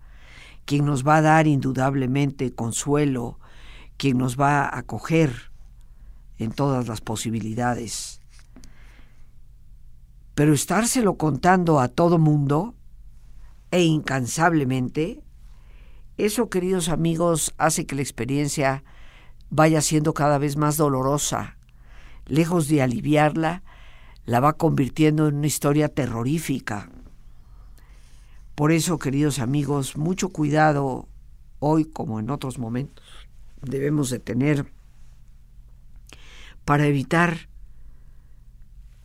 [0.65, 3.41] quien nos va a dar indudablemente consuelo,
[3.97, 5.51] quien nos va a acoger
[6.39, 8.21] en todas las posibilidades.
[10.37, 12.77] Pero estárselo contando a todo mundo,
[13.71, 15.23] e incansablemente,
[16.17, 18.85] eso, queridos amigos, hace que la experiencia
[19.49, 21.57] vaya siendo cada vez más dolorosa.
[22.27, 23.63] Lejos de aliviarla,
[24.27, 26.91] la va convirtiendo en una historia terrorífica.
[28.55, 31.09] Por eso, queridos amigos, mucho cuidado
[31.59, 33.05] hoy como en otros momentos
[33.63, 34.73] debemos de tener
[36.65, 37.49] para evitar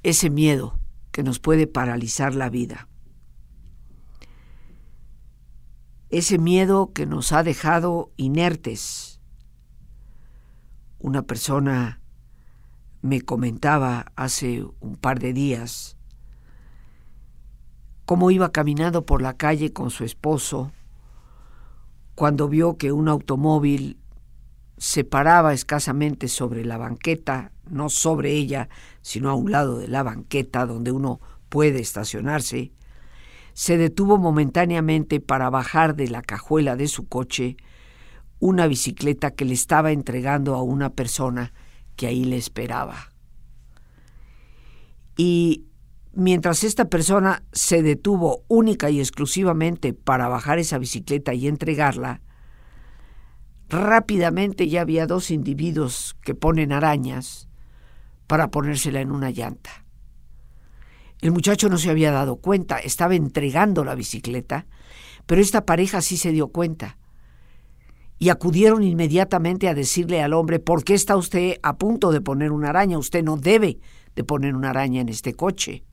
[0.04, 0.80] ese miedo
[1.12, 2.88] que nos puede paralizar la vida.
[6.18, 9.20] Ese miedo que nos ha dejado inertes.
[11.00, 12.00] Una persona
[13.02, 15.98] me comentaba hace un par de días
[18.06, 20.72] cómo iba caminando por la calle con su esposo
[22.14, 24.00] cuando vio que un automóvil
[24.78, 28.70] se paraba escasamente sobre la banqueta, no sobre ella,
[29.02, 32.72] sino a un lado de la banqueta donde uno puede estacionarse,
[33.56, 37.56] se detuvo momentáneamente para bajar de la cajuela de su coche
[38.40, 41.54] una bicicleta que le estaba entregando a una persona
[41.96, 43.14] que ahí le esperaba.
[45.16, 45.68] Y
[46.12, 52.20] mientras esta persona se detuvo única y exclusivamente para bajar esa bicicleta y entregarla,
[53.70, 57.48] rápidamente ya había dos individuos que ponen arañas
[58.28, 59.85] para ponérsela en una llanta.
[61.26, 64.68] El muchacho no se había dado cuenta, estaba entregando la bicicleta,
[65.26, 67.00] pero esta pareja sí se dio cuenta.
[68.20, 72.52] Y acudieron inmediatamente a decirle al hombre, ¿por qué está usted a punto de poner
[72.52, 73.00] una araña?
[73.00, 73.80] Usted no debe
[74.16, 75.84] de poner una araña en este coche.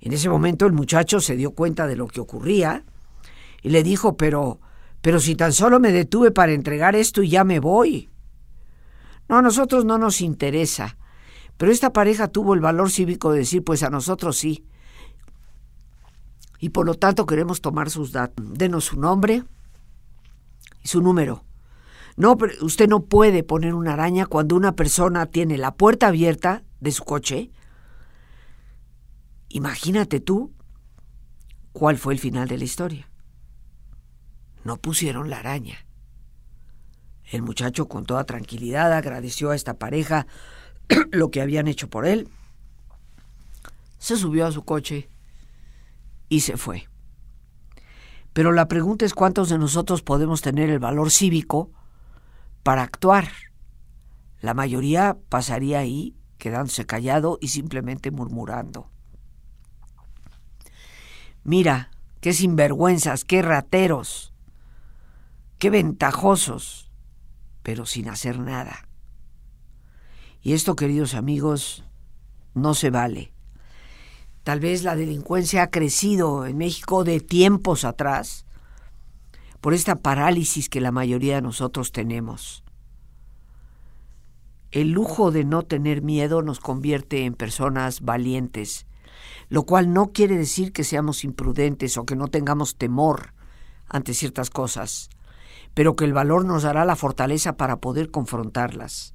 [0.00, 2.86] En ese momento el muchacho se dio cuenta de lo que ocurría
[3.60, 4.58] y le dijo, pero,
[5.02, 8.08] pero si tan solo me detuve para entregar esto y ya me voy.
[9.28, 10.96] No, a nosotros no nos interesa.
[11.56, 14.64] Pero esta pareja tuvo el valor cívico de decir, pues a nosotros sí.
[16.58, 18.44] Y por lo tanto queremos tomar sus datos.
[18.56, 19.44] Denos su nombre
[20.82, 21.44] y su número.
[22.16, 26.62] No, pero usted no puede poner una araña cuando una persona tiene la puerta abierta
[26.80, 27.50] de su coche.
[29.48, 30.52] Imagínate tú
[31.72, 33.10] cuál fue el final de la historia.
[34.64, 35.86] No pusieron la araña.
[37.24, 40.26] El muchacho con toda tranquilidad agradeció a esta pareja
[41.10, 42.28] lo que habían hecho por él,
[43.98, 45.08] se subió a su coche
[46.28, 46.88] y se fue.
[48.32, 51.70] Pero la pregunta es cuántos de nosotros podemos tener el valor cívico
[52.62, 53.28] para actuar.
[54.40, 58.90] La mayoría pasaría ahí quedándose callado y simplemente murmurando.
[61.44, 61.90] Mira,
[62.20, 64.32] qué sinvergüenzas, qué rateros,
[65.58, 66.90] qué ventajosos,
[67.62, 68.88] pero sin hacer nada.
[70.42, 71.84] Y esto, queridos amigos,
[72.54, 73.32] no se vale.
[74.42, 78.44] Tal vez la delincuencia ha crecido en México de tiempos atrás,
[79.60, 82.64] por esta parálisis que la mayoría de nosotros tenemos.
[84.72, 88.86] El lujo de no tener miedo nos convierte en personas valientes,
[89.48, 93.32] lo cual no quiere decir que seamos imprudentes o que no tengamos temor
[93.86, 95.08] ante ciertas cosas,
[95.74, 99.14] pero que el valor nos dará la fortaleza para poder confrontarlas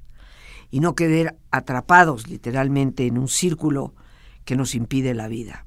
[0.69, 3.95] y no quedar atrapados literalmente en un círculo
[4.45, 5.65] que nos impide la vida.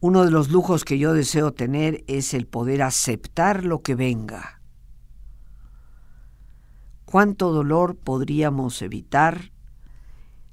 [0.00, 4.60] Uno de los lujos que yo deseo tener es el poder aceptar lo que venga.
[7.04, 9.50] ¿Cuánto dolor podríamos evitar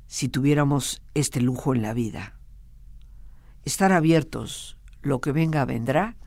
[0.08, 2.40] si tuviéramos este lujo en la vida?
[3.66, 6.18] Estar abiertos, lo que venga vendrá,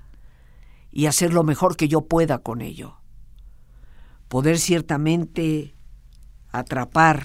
[0.90, 2.98] y hacer lo mejor que yo pueda con ello.
[4.28, 5.74] Poder ciertamente
[6.50, 7.24] atrapar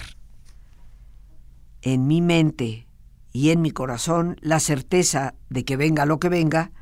[1.82, 2.86] en mi mente
[3.32, 6.72] y en mi corazón la certeza de que venga lo que venga,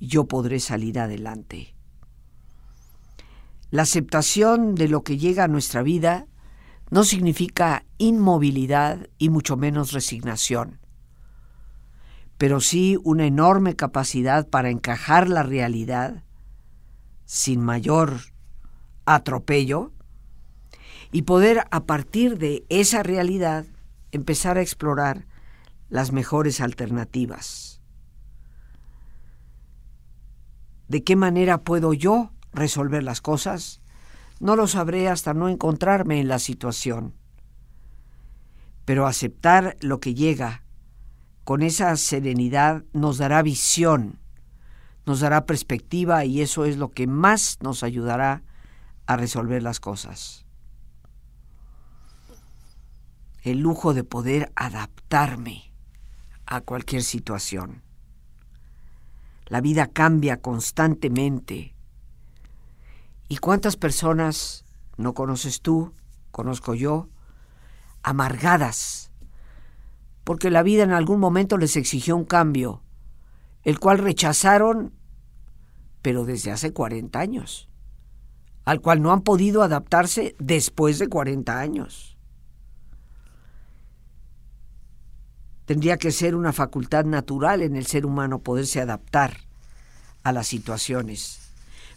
[0.00, 1.74] yo podré salir adelante.
[3.70, 6.26] La aceptación de lo que llega a nuestra vida
[6.90, 10.80] no significa inmovilidad y mucho menos resignación,
[12.38, 16.24] pero sí una enorme capacidad para encajar la realidad
[17.24, 18.20] sin mayor
[19.06, 19.93] atropello
[21.14, 23.66] y poder a partir de esa realidad
[24.10, 25.28] empezar a explorar
[25.88, 27.80] las mejores alternativas.
[30.88, 33.80] ¿De qué manera puedo yo resolver las cosas?
[34.40, 37.14] No lo sabré hasta no encontrarme en la situación.
[38.84, 40.64] Pero aceptar lo que llega
[41.44, 44.18] con esa serenidad nos dará visión,
[45.06, 48.42] nos dará perspectiva y eso es lo que más nos ayudará
[49.06, 50.43] a resolver las cosas.
[53.44, 55.70] El lujo de poder adaptarme
[56.46, 57.82] a cualquier situación.
[59.48, 61.74] La vida cambia constantemente.
[63.28, 64.64] ¿Y cuántas personas
[64.96, 65.92] no conoces tú,
[66.30, 67.10] conozco yo,
[68.02, 69.10] amargadas,
[70.24, 72.82] porque la vida en algún momento les exigió un cambio,
[73.62, 74.94] el cual rechazaron,
[76.00, 77.68] pero desde hace 40 años,
[78.64, 82.13] al cual no han podido adaptarse después de 40 años?
[85.66, 89.38] Tendría que ser una facultad natural en el ser humano poderse adaptar
[90.22, 91.52] a las situaciones.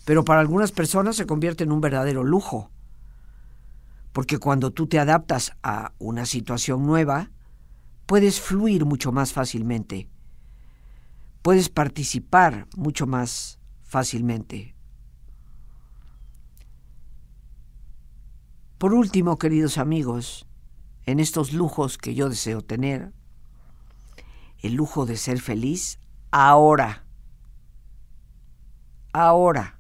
[0.06, 2.72] Pero para algunas personas se convierte en un verdadero lujo.
[4.14, 7.30] Porque cuando tú te adaptas a una situación nueva,
[8.06, 10.08] puedes fluir mucho más fácilmente.
[11.42, 14.76] Puedes participar mucho más fácilmente.
[18.78, 20.46] Por último, queridos amigos,
[21.06, 23.12] en estos lujos que yo deseo tener,
[24.60, 26.00] el lujo de ser feliz
[26.32, 27.06] ahora.
[29.14, 29.80] Ahora.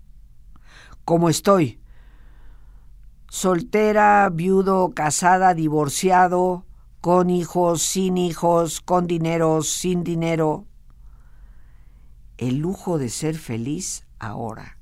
[1.05, 1.79] Como estoy.
[3.29, 6.65] Soltera, viudo, casada, divorciado,
[7.01, 10.65] con hijos, sin hijos, con dinero, sin dinero.
[12.37, 14.77] El lujo de ser feliz ahora.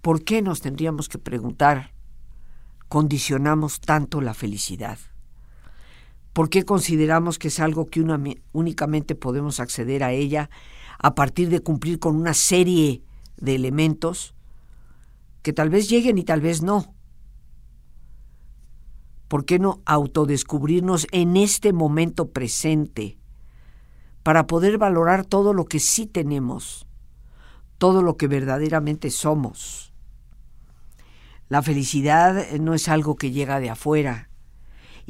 [0.00, 1.92] ¿Por qué nos tendríamos que preguntar,
[2.88, 4.98] condicionamos tanto la felicidad?
[6.40, 8.02] ¿Por qué consideramos que es algo que
[8.52, 10.48] únicamente podemos acceder a ella
[10.98, 13.02] a partir de cumplir con una serie
[13.36, 14.34] de elementos
[15.42, 16.94] que tal vez lleguen y tal vez no?
[19.28, 23.18] ¿Por qué no autodescubrirnos en este momento presente
[24.22, 26.86] para poder valorar todo lo que sí tenemos,
[27.76, 29.92] todo lo que verdaderamente somos?
[31.50, 34.29] La felicidad no es algo que llega de afuera,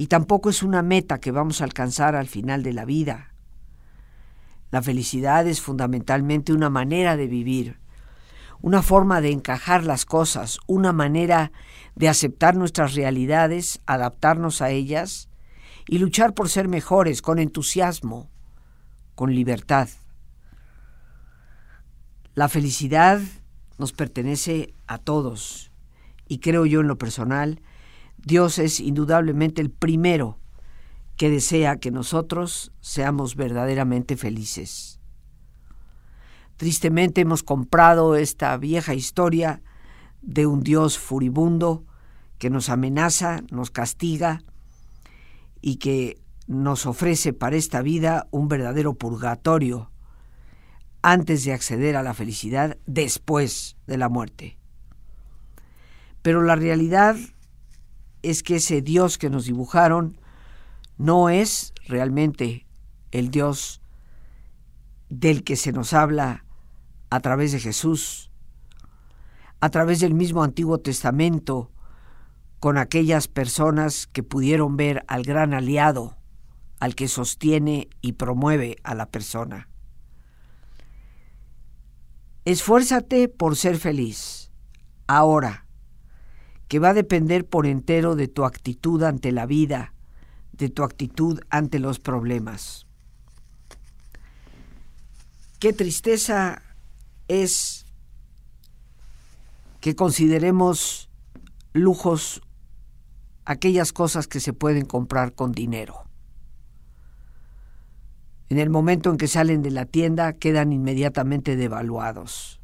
[0.01, 3.35] y tampoco es una meta que vamos a alcanzar al final de la vida.
[4.71, 7.81] La felicidad es fundamentalmente una manera de vivir,
[8.63, 11.53] una forma de encajar las cosas, una manera
[11.97, 15.29] de aceptar nuestras realidades, adaptarnos a ellas
[15.87, 18.31] y luchar por ser mejores con entusiasmo,
[19.15, 19.91] con libertad.
[22.33, 23.21] La felicidad
[23.77, 25.71] nos pertenece a todos
[26.27, 27.61] y creo yo en lo personal
[28.25, 30.39] Dios es indudablemente el primero
[31.17, 35.01] que desea que nosotros seamos verdaderamente felices.
[36.57, 39.63] Tristemente hemos comprado esta vieja historia
[40.23, 41.85] de un Dios furibundo
[42.39, 44.43] que nos amenaza, nos castiga
[45.61, 49.91] y que nos ofrece para esta vida un verdadero purgatorio
[51.03, 54.59] antes de acceder a la felicidad después de la muerte.
[56.23, 57.17] Pero la realidad
[58.23, 60.21] es que ese Dios que nos dibujaron
[60.99, 62.67] no es realmente
[63.11, 63.81] el Dios
[65.09, 66.45] del que se nos habla
[67.11, 68.31] a través de Jesús,
[69.61, 71.71] a través del mismo Antiguo Testamento,
[72.61, 76.19] con aquellas personas que pudieron ver al gran aliado,
[76.79, 79.69] al que sostiene y promueve a la persona.
[82.45, 84.51] Esfuérzate por ser feliz,
[85.07, 85.67] ahora,
[86.71, 89.93] que va a depender por entero de tu actitud ante la vida,
[90.53, 92.87] de tu actitud ante los problemas.
[95.59, 96.63] Qué tristeza
[97.27, 97.87] es
[99.81, 101.11] que consideremos
[101.73, 102.41] lujos
[103.45, 106.05] aquellas cosas que se pueden comprar con dinero.
[108.49, 112.60] En el momento en que salen de la tienda quedan inmediatamente devaluados.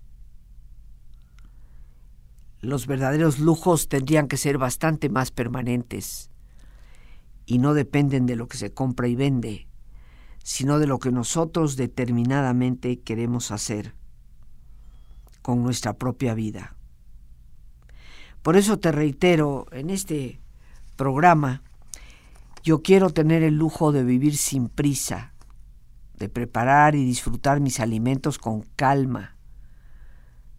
[2.66, 6.32] Los verdaderos lujos tendrían que ser bastante más permanentes
[7.46, 9.68] y no dependen de lo que se compra y vende,
[10.42, 13.94] sino de lo que nosotros determinadamente queremos hacer
[15.42, 16.74] con nuestra propia vida.
[18.42, 20.40] Por eso te reitero, en este
[20.96, 21.62] programa,
[22.64, 25.34] yo quiero tener el lujo de vivir sin prisa,
[26.18, 29.35] de preparar y disfrutar mis alimentos con calma,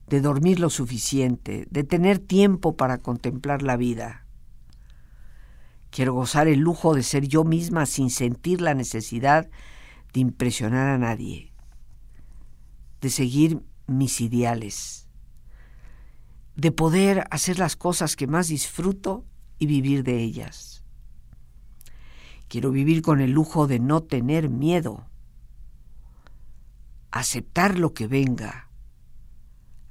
[0.08, 4.26] de dormir lo suficiente, de tener tiempo para contemplar la vida.
[5.90, 9.50] Quiero gozar el lujo de ser yo misma sin sentir la necesidad
[10.14, 11.52] de impresionar a nadie,
[13.02, 15.08] de seguir mis ideales,
[16.56, 19.26] de poder hacer las cosas que más disfruto
[19.60, 20.84] y vivir de ellas.
[22.48, 25.06] Quiero vivir con el lujo de no tener miedo,
[27.12, 28.67] aceptar lo que venga,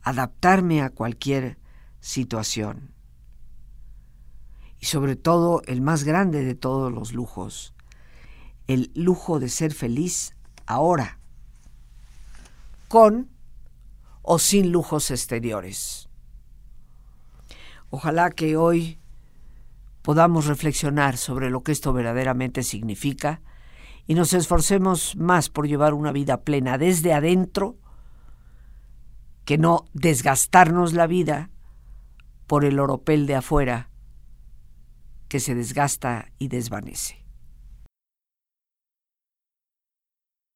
[0.07, 1.59] adaptarme a cualquier
[1.98, 2.92] situación.
[4.78, 7.74] Y sobre todo, el más grande de todos los lujos,
[8.68, 11.18] el lujo de ser feliz ahora,
[12.86, 13.28] con
[14.22, 16.09] o sin lujos exteriores.
[17.90, 19.00] Ojalá que hoy
[20.02, 23.40] podamos reflexionar sobre lo que esto verdaderamente significa
[24.07, 27.76] y nos esforcemos más por llevar una vida plena desde adentro
[29.47, 31.51] que no desgastarnos la vida
[32.47, 33.88] por el oropel de afuera
[35.28, 37.24] que se desgasta y desvanece.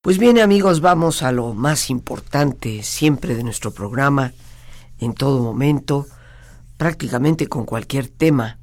[0.03, 4.32] Pues bien amigos, vamos a lo más importante siempre de nuestro programa,
[4.99, 6.07] en todo momento,
[6.76, 8.59] prácticamente con cualquier tema,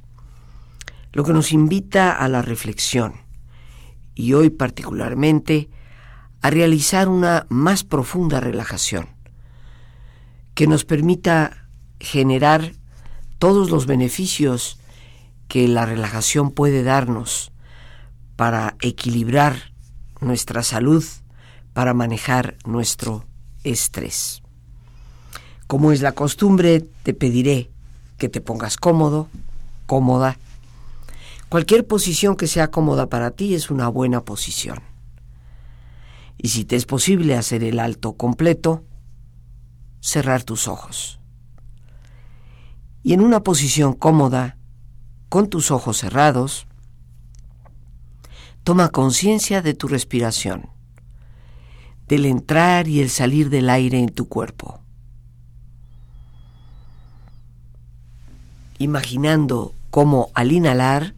[1.13, 3.13] lo que nos invita a la reflexión
[4.13, 5.69] y hoy particularmente
[6.41, 9.16] a realizar una más profunda relajación
[10.57, 11.67] que nos permita
[11.99, 12.73] generar
[13.37, 14.79] todos los beneficios
[15.47, 17.51] que la relajación puede darnos
[18.37, 19.71] para equilibrar
[20.19, 21.05] nuestra salud,
[21.73, 23.23] para manejar nuestro
[23.63, 24.41] estrés.
[25.67, 27.69] Como es la costumbre, te pediré
[28.17, 29.29] que te pongas cómodo,
[29.85, 30.39] cómoda.
[31.49, 34.79] Cualquier posición que sea cómoda para ti es una buena posición.
[36.35, 38.83] Y si te es posible hacer el alto completo,
[40.07, 41.19] cerrar tus ojos.
[43.03, 44.55] Y en una posición cómoda,
[45.27, 46.65] con tus ojos cerrados,
[48.63, 50.69] toma conciencia de tu respiración,
[52.07, 54.79] del entrar y el salir del aire en tu cuerpo.
[58.77, 61.15] Imaginando cómo al inhalar,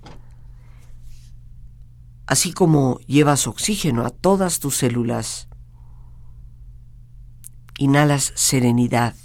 [2.25, 5.48] así como llevas oxígeno a todas tus células,
[7.79, 9.15] inhalas serenidad,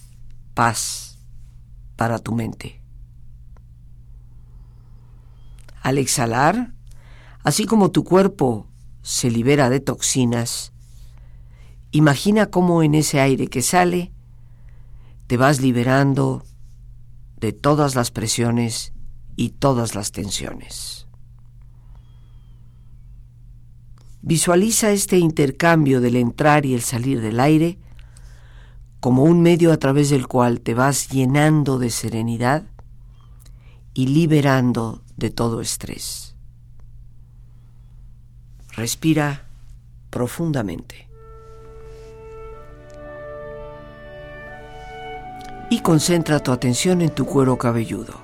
[0.54, 1.18] paz
[1.96, 2.80] para tu mente.
[5.82, 6.72] Al exhalar,
[7.42, 8.68] así como tu cuerpo
[9.02, 10.72] se libera de toxinas,
[11.90, 14.12] imagina cómo en ese aire que sale
[15.26, 16.44] te vas liberando
[17.36, 18.92] de todas las presiones
[19.34, 21.08] y todas las tensiones.
[24.22, 27.78] Visualiza este intercambio del entrar y el salir del aire
[29.04, 32.62] como un medio a través del cual te vas llenando de serenidad
[33.92, 36.34] y liberando de todo estrés.
[38.70, 39.44] Respira
[40.08, 41.06] profundamente.
[45.68, 48.14] Y concentra tu atención en tu cuero cabelludo,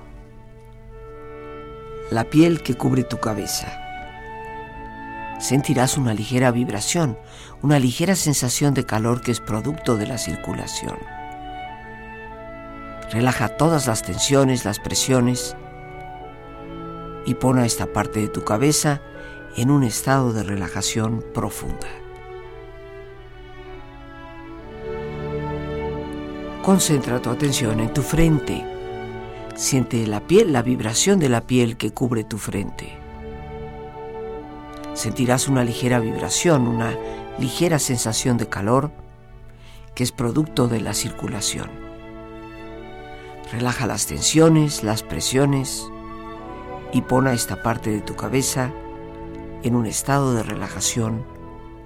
[2.11, 3.69] la piel que cubre tu cabeza.
[5.41, 7.19] Sentirás una ligera vibración,
[7.63, 10.99] una ligera sensación de calor que es producto de la circulación.
[13.13, 15.57] Relaja todas las tensiones, las presiones
[17.27, 19.01] y pon a esta parte de tu cabeza
[19.57, 21.89] en un estado de relajación profunda.
[26.63, 28.65] Concentra tu atención en tu frente.
[29.57, 32.97] Siente la piel, la vibración de la piel que cubre tu frente.
[34.95, 36.95] Sentirás una ligera vibración, una
[37.41, 38.93] ligera sensación de calor
[39.95, 41.71] que es producto de la circulación.
[43.51, 45.91] Relaja las tensiones, las presiones
[46.93, 48.71] y pon a esta parte de tu cabeza
[49.63, 51.25] en un estado de relajación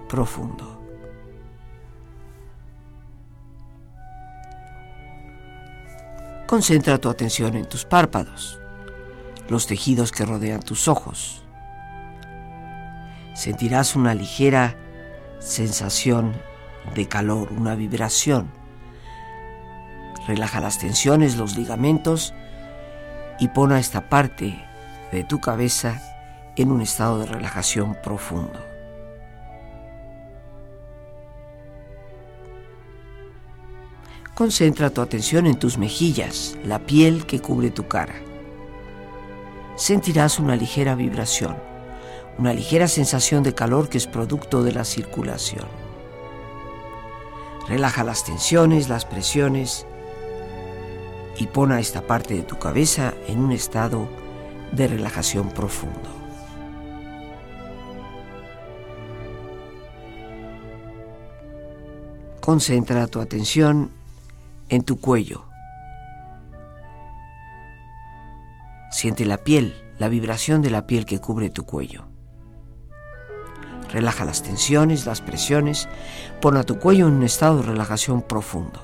[0.08, 0.82] profundo.
[6.46, 8.60] Concentra tu atención en tus párpados,
[9.48, 11.44] los tejidos que rodean tus ojos.
[13.34, 14.76] Sentirás una ligera
[15.44, 16.32] sensación
[16.94, 18.50] de calor, una vibración.
[20.26, 22.34] Relaja las tensiones, los ligamentos
[23.38, 24.64] y pon a esta parte
[25.12, 26.00] de tu cabeza
[26.56, 28.58] en un estado de relajación profundo.
[34.34, 38.14] Concentra tu atención en tus mejillas, la piel que cubre tu cara.
[39.76, 41.56] Sentirás una ligera vibración,
[42.38, 45.66] una ligera sensación de calor que es producto de la circulación.
[47.68, 49.86] Relaja las tensiones, las presiones
[51.38, 54.08] y pon a esta parte de tu cabeza en un estado
[54.72, 56.10] de relajación profundo.
[62.40, 63.90] Concentra tu atención
[64.68, 65.46] en tu cuello.
[68.90, 72.13] Siente la piel, la vibración de la piel que cubre tu cuello.
[73.94, 75.88] Relaja las tensiones, las presiones,
[76.40, 78.80] pon a tu cuello en un estado de relajación profundo.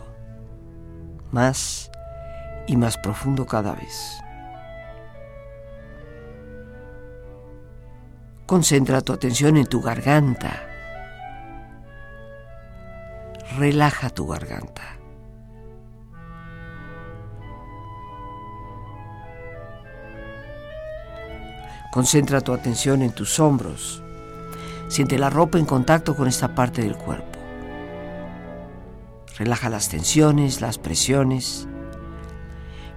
[1.32, 1.90] Más
[2.68, 4.20] y más profundo cada vez.
[8.46, 10.62] Concentra tu atención en tu garganta.
[13.58, 14.96] Relaja tu garganta.
[21.90, 24.04] Concentra tu atención en tus hombros.
[24.91, 27.38] Siente la ropa en contacto con esta parte del cuerpo.
[29.38, 31.68] Relaja las tensiones, las presiones.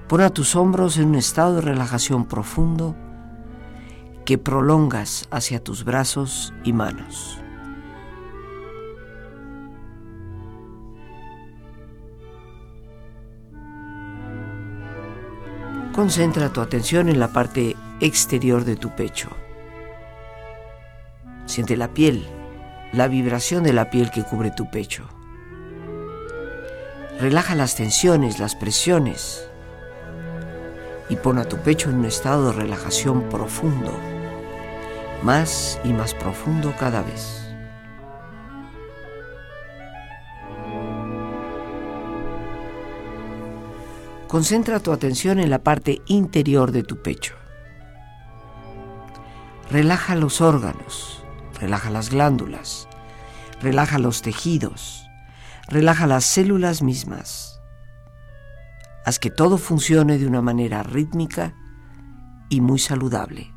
[0.08, 2.96] Pon a tus hombros en un estado de relajación profundo
[4.26, 7.38] que prolongas hacia tus brazos y manos.
[15.94, 19.30] Concentra tu atención en la parte exterior de tu pecho.
[21.54, 22.26] Siente la piel,
[22.94, 25.08] la vibración de la piel que cubre tu pecho.
[27.20, 29.48] Relaja las tensiones, las presiones
[31.10, 33.96] y pon a tu pecho en un estado de relajación profundo,
[35.22, 37.48] más y más profundo cada vez.
[44.28, 47.36] Concentra tu atención en la parte interior de tu pecho.
[49.70, 51.23] Relaja los órganos,
[51.64, 52.90] relaja las glándulas,
[53.62, 55.08] relaja los tejidos,
[55.70, 57.62] relaja las células mismas.
[59.06, 61.54] Haz que todo funcione de una manera rítmica
[62.50, 63.54] y muy saludable.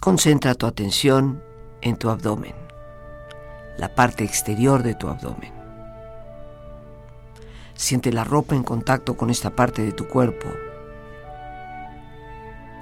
[0.00, 1.42] Concentra tu atención
[1.82, 2.54] en tu abdomen,
[3.76, 5.55] la parte exterior de tu abdomen.
[7.76, 10.48] Siente la ropa en contacto con esta parte de tu cuerpo.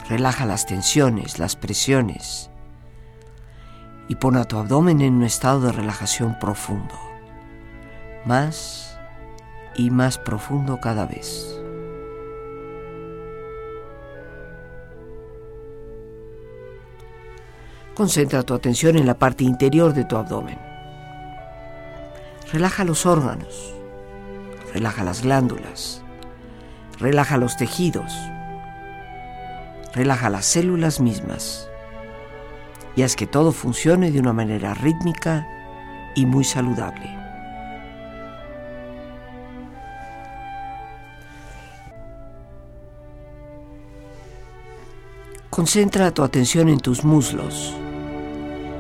[0.09, 2.51] Relaja las tensiones, las presiones
[4.09, 6.95] y pon a tu abdomen en un estado de relajación profundo,
[8.25, 8.99] más
[9.75, 11.61] y más profundo cada vez.
[17.95, 20.59] Concentra tu atención en la parte interior de tu abdomen.
[22.53, 23.75] Relaja los órganos,
[24.75, 26.03] relaja las glándulas,
[26.99, 28.13] relaja los tejidos,
[29.95, 31.69] relaja las células mismas
[32.97, 35.47] y haz que todo funcione de una manera rítmica
[36.17, 37.09] y muy saludable.
[45.51, 47.77] Concentra tu atención en tus muslos.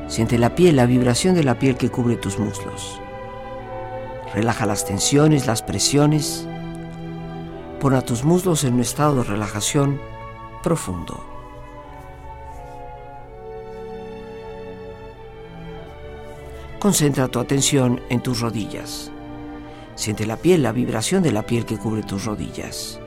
[0.08, 3.00] Siente la piel, la vibración de la piel que cubre tus muslos.
[4.34, 6.48] Relaja las tensiones, las presiones.
[7.78, 10.00] Pon a tus muslos en un estado de relajación
[10.60, 11.24] profundo.
[16.80, 19.12] Concentra tu atención en tus rodillas.
[19.94, 22.98] Siente la piel, la vibración de la piel que cubre tus rodillas.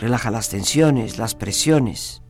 [0.00, 2.22] Relaja las tensiones, las presiones.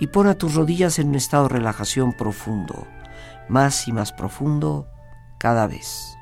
[0.00, 2.86] y pon a tus rodillas en un estado de relajación profundo,
[3.48, 4.86] más y más profundo
[5.38, 6.18] cada vez.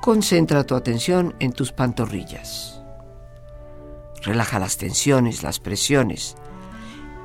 [0.00, 2.82] Concentra tu atención en tus pantorrillas.
[4.22, 6.36] Relaja las tensiones, las presiones.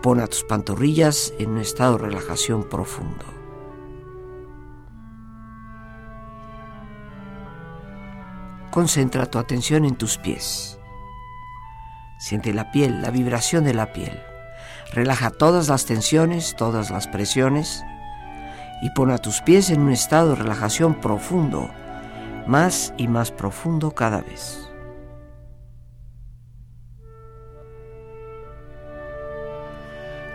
[0.01, 3.25] Pon a tus pantorrillas en un estado de relajación profundo.
[8.71, 10.77] Concentra tu atención en tus pies.
[12.19, 14.21] Siente la piel, la vibración de la piel.
[14.95, 17.83] Relaja todas las tensiones, todas las presiones
[18.81, 21.69] y pon a tus pies en un estado de relajación profundo
[22.47, 24.69] más y más profundo cada vez.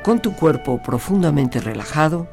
[0.05, 2.29] Con tu cuerpo profundamente relajado,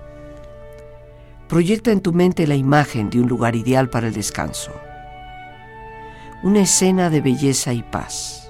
[1.47, 4.73] proyecta en tu mente la imagen de un lugar ideal para el descanso,
[6.43, 8.46] una escena de belleza y paz.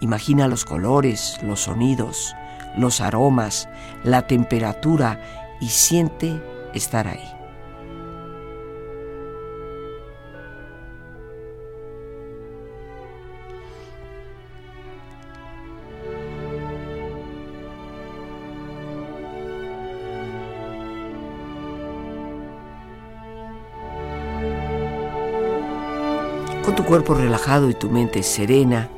[0.00, 2.34] Imagina los colores, los sonidos,
[2.76, 3.68] los aromas,
[4.02, 5.20] la temperatura
[5.60, 6.42] y siente
[6.72, 7.20] estar ahí.
[26.64, 28.88] Con tu cuerpo relajado y tu mente serena,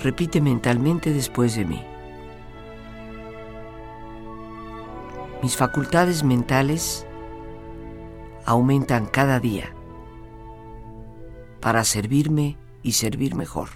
[0.00, 1.84] repite mentalmente después de mí.
[5.42, 7.06] Mis facultades mentales
[8.44, 9.72] aumentan cada día
[11.60, 13.68] para servirme y servir mejor.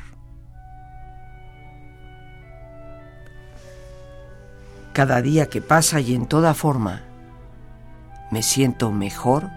[4.93, 7.03] Cada día que pasa y en toda forma
[8.31, 9.49] me siento mejor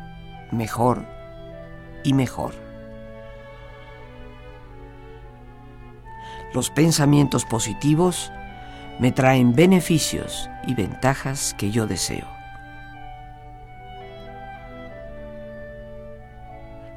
[0.51, 1.05] mejor
[2.03, 2.64] y mejor.
[6.55, 8.31] Los pensamientos positivos
[8.97, 12.25] me traen beneficios y ventajas que yo deseo.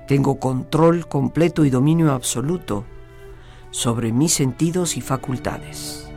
[0.06, 2.84] Tengo control completo y dominio absoluto
[3.72, 6.08] sobre mis sentidos y facultades.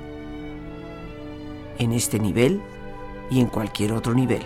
[1.80, 2.62] En este nivel
[3.32, 4.44] y en cualquier otro nivel.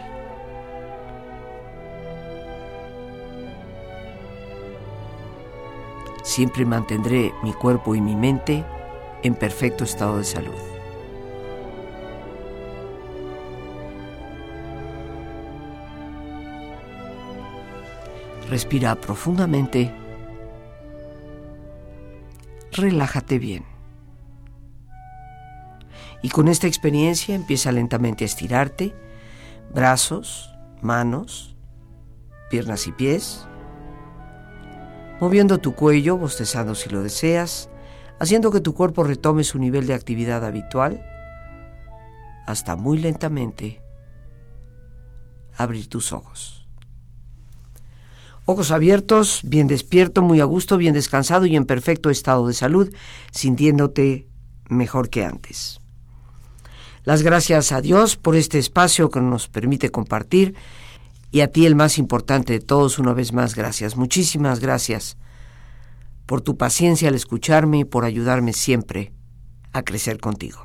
[6.24, 8.64] Siempre mantendré mi cuerpo y mi mente
[9.26, 10.54] en perfecto estado de salud.
[18.50, 19.92] Respira profundamente.
[22.72, 23.66] Relájate bien.
[26.22, 28.94] Y con esta experiencia empieza lentamente a estirarte,
[29.74, 31.56] brazos, manos,
[32.50, 33.48] piernas y pies
[35.20, 37.70] moviendo tu cuello, bostezando si lo deseas,
[38.20, 41.06] haciendo que tu cuerpo retome su nivel de actividad habitual,
[42.46, 43.82] hasta muy lentamente
[45.56, 46.68] abrir tus ojos.
[48.46, 52.94] Ojos abiertos, bien despierto, muy a gusto, bien descansado y en perfecto estado de salud,
[53.32, 54.28] sintiéndote
[54.70, 55.80] mejor que antes.
[57.04, 60.56] Las gracias a Dios por este espacio que nos permite compartir
[61.32, 63.96] y a ti el más importante de todos, una vez más, gracias.
[63.96, 65.18] Muchísimas gracias
[66.26, 69.14] por tu paciencia al escucharme y por ayudarme siempre
[69.74, 70.65] a crecer contigo.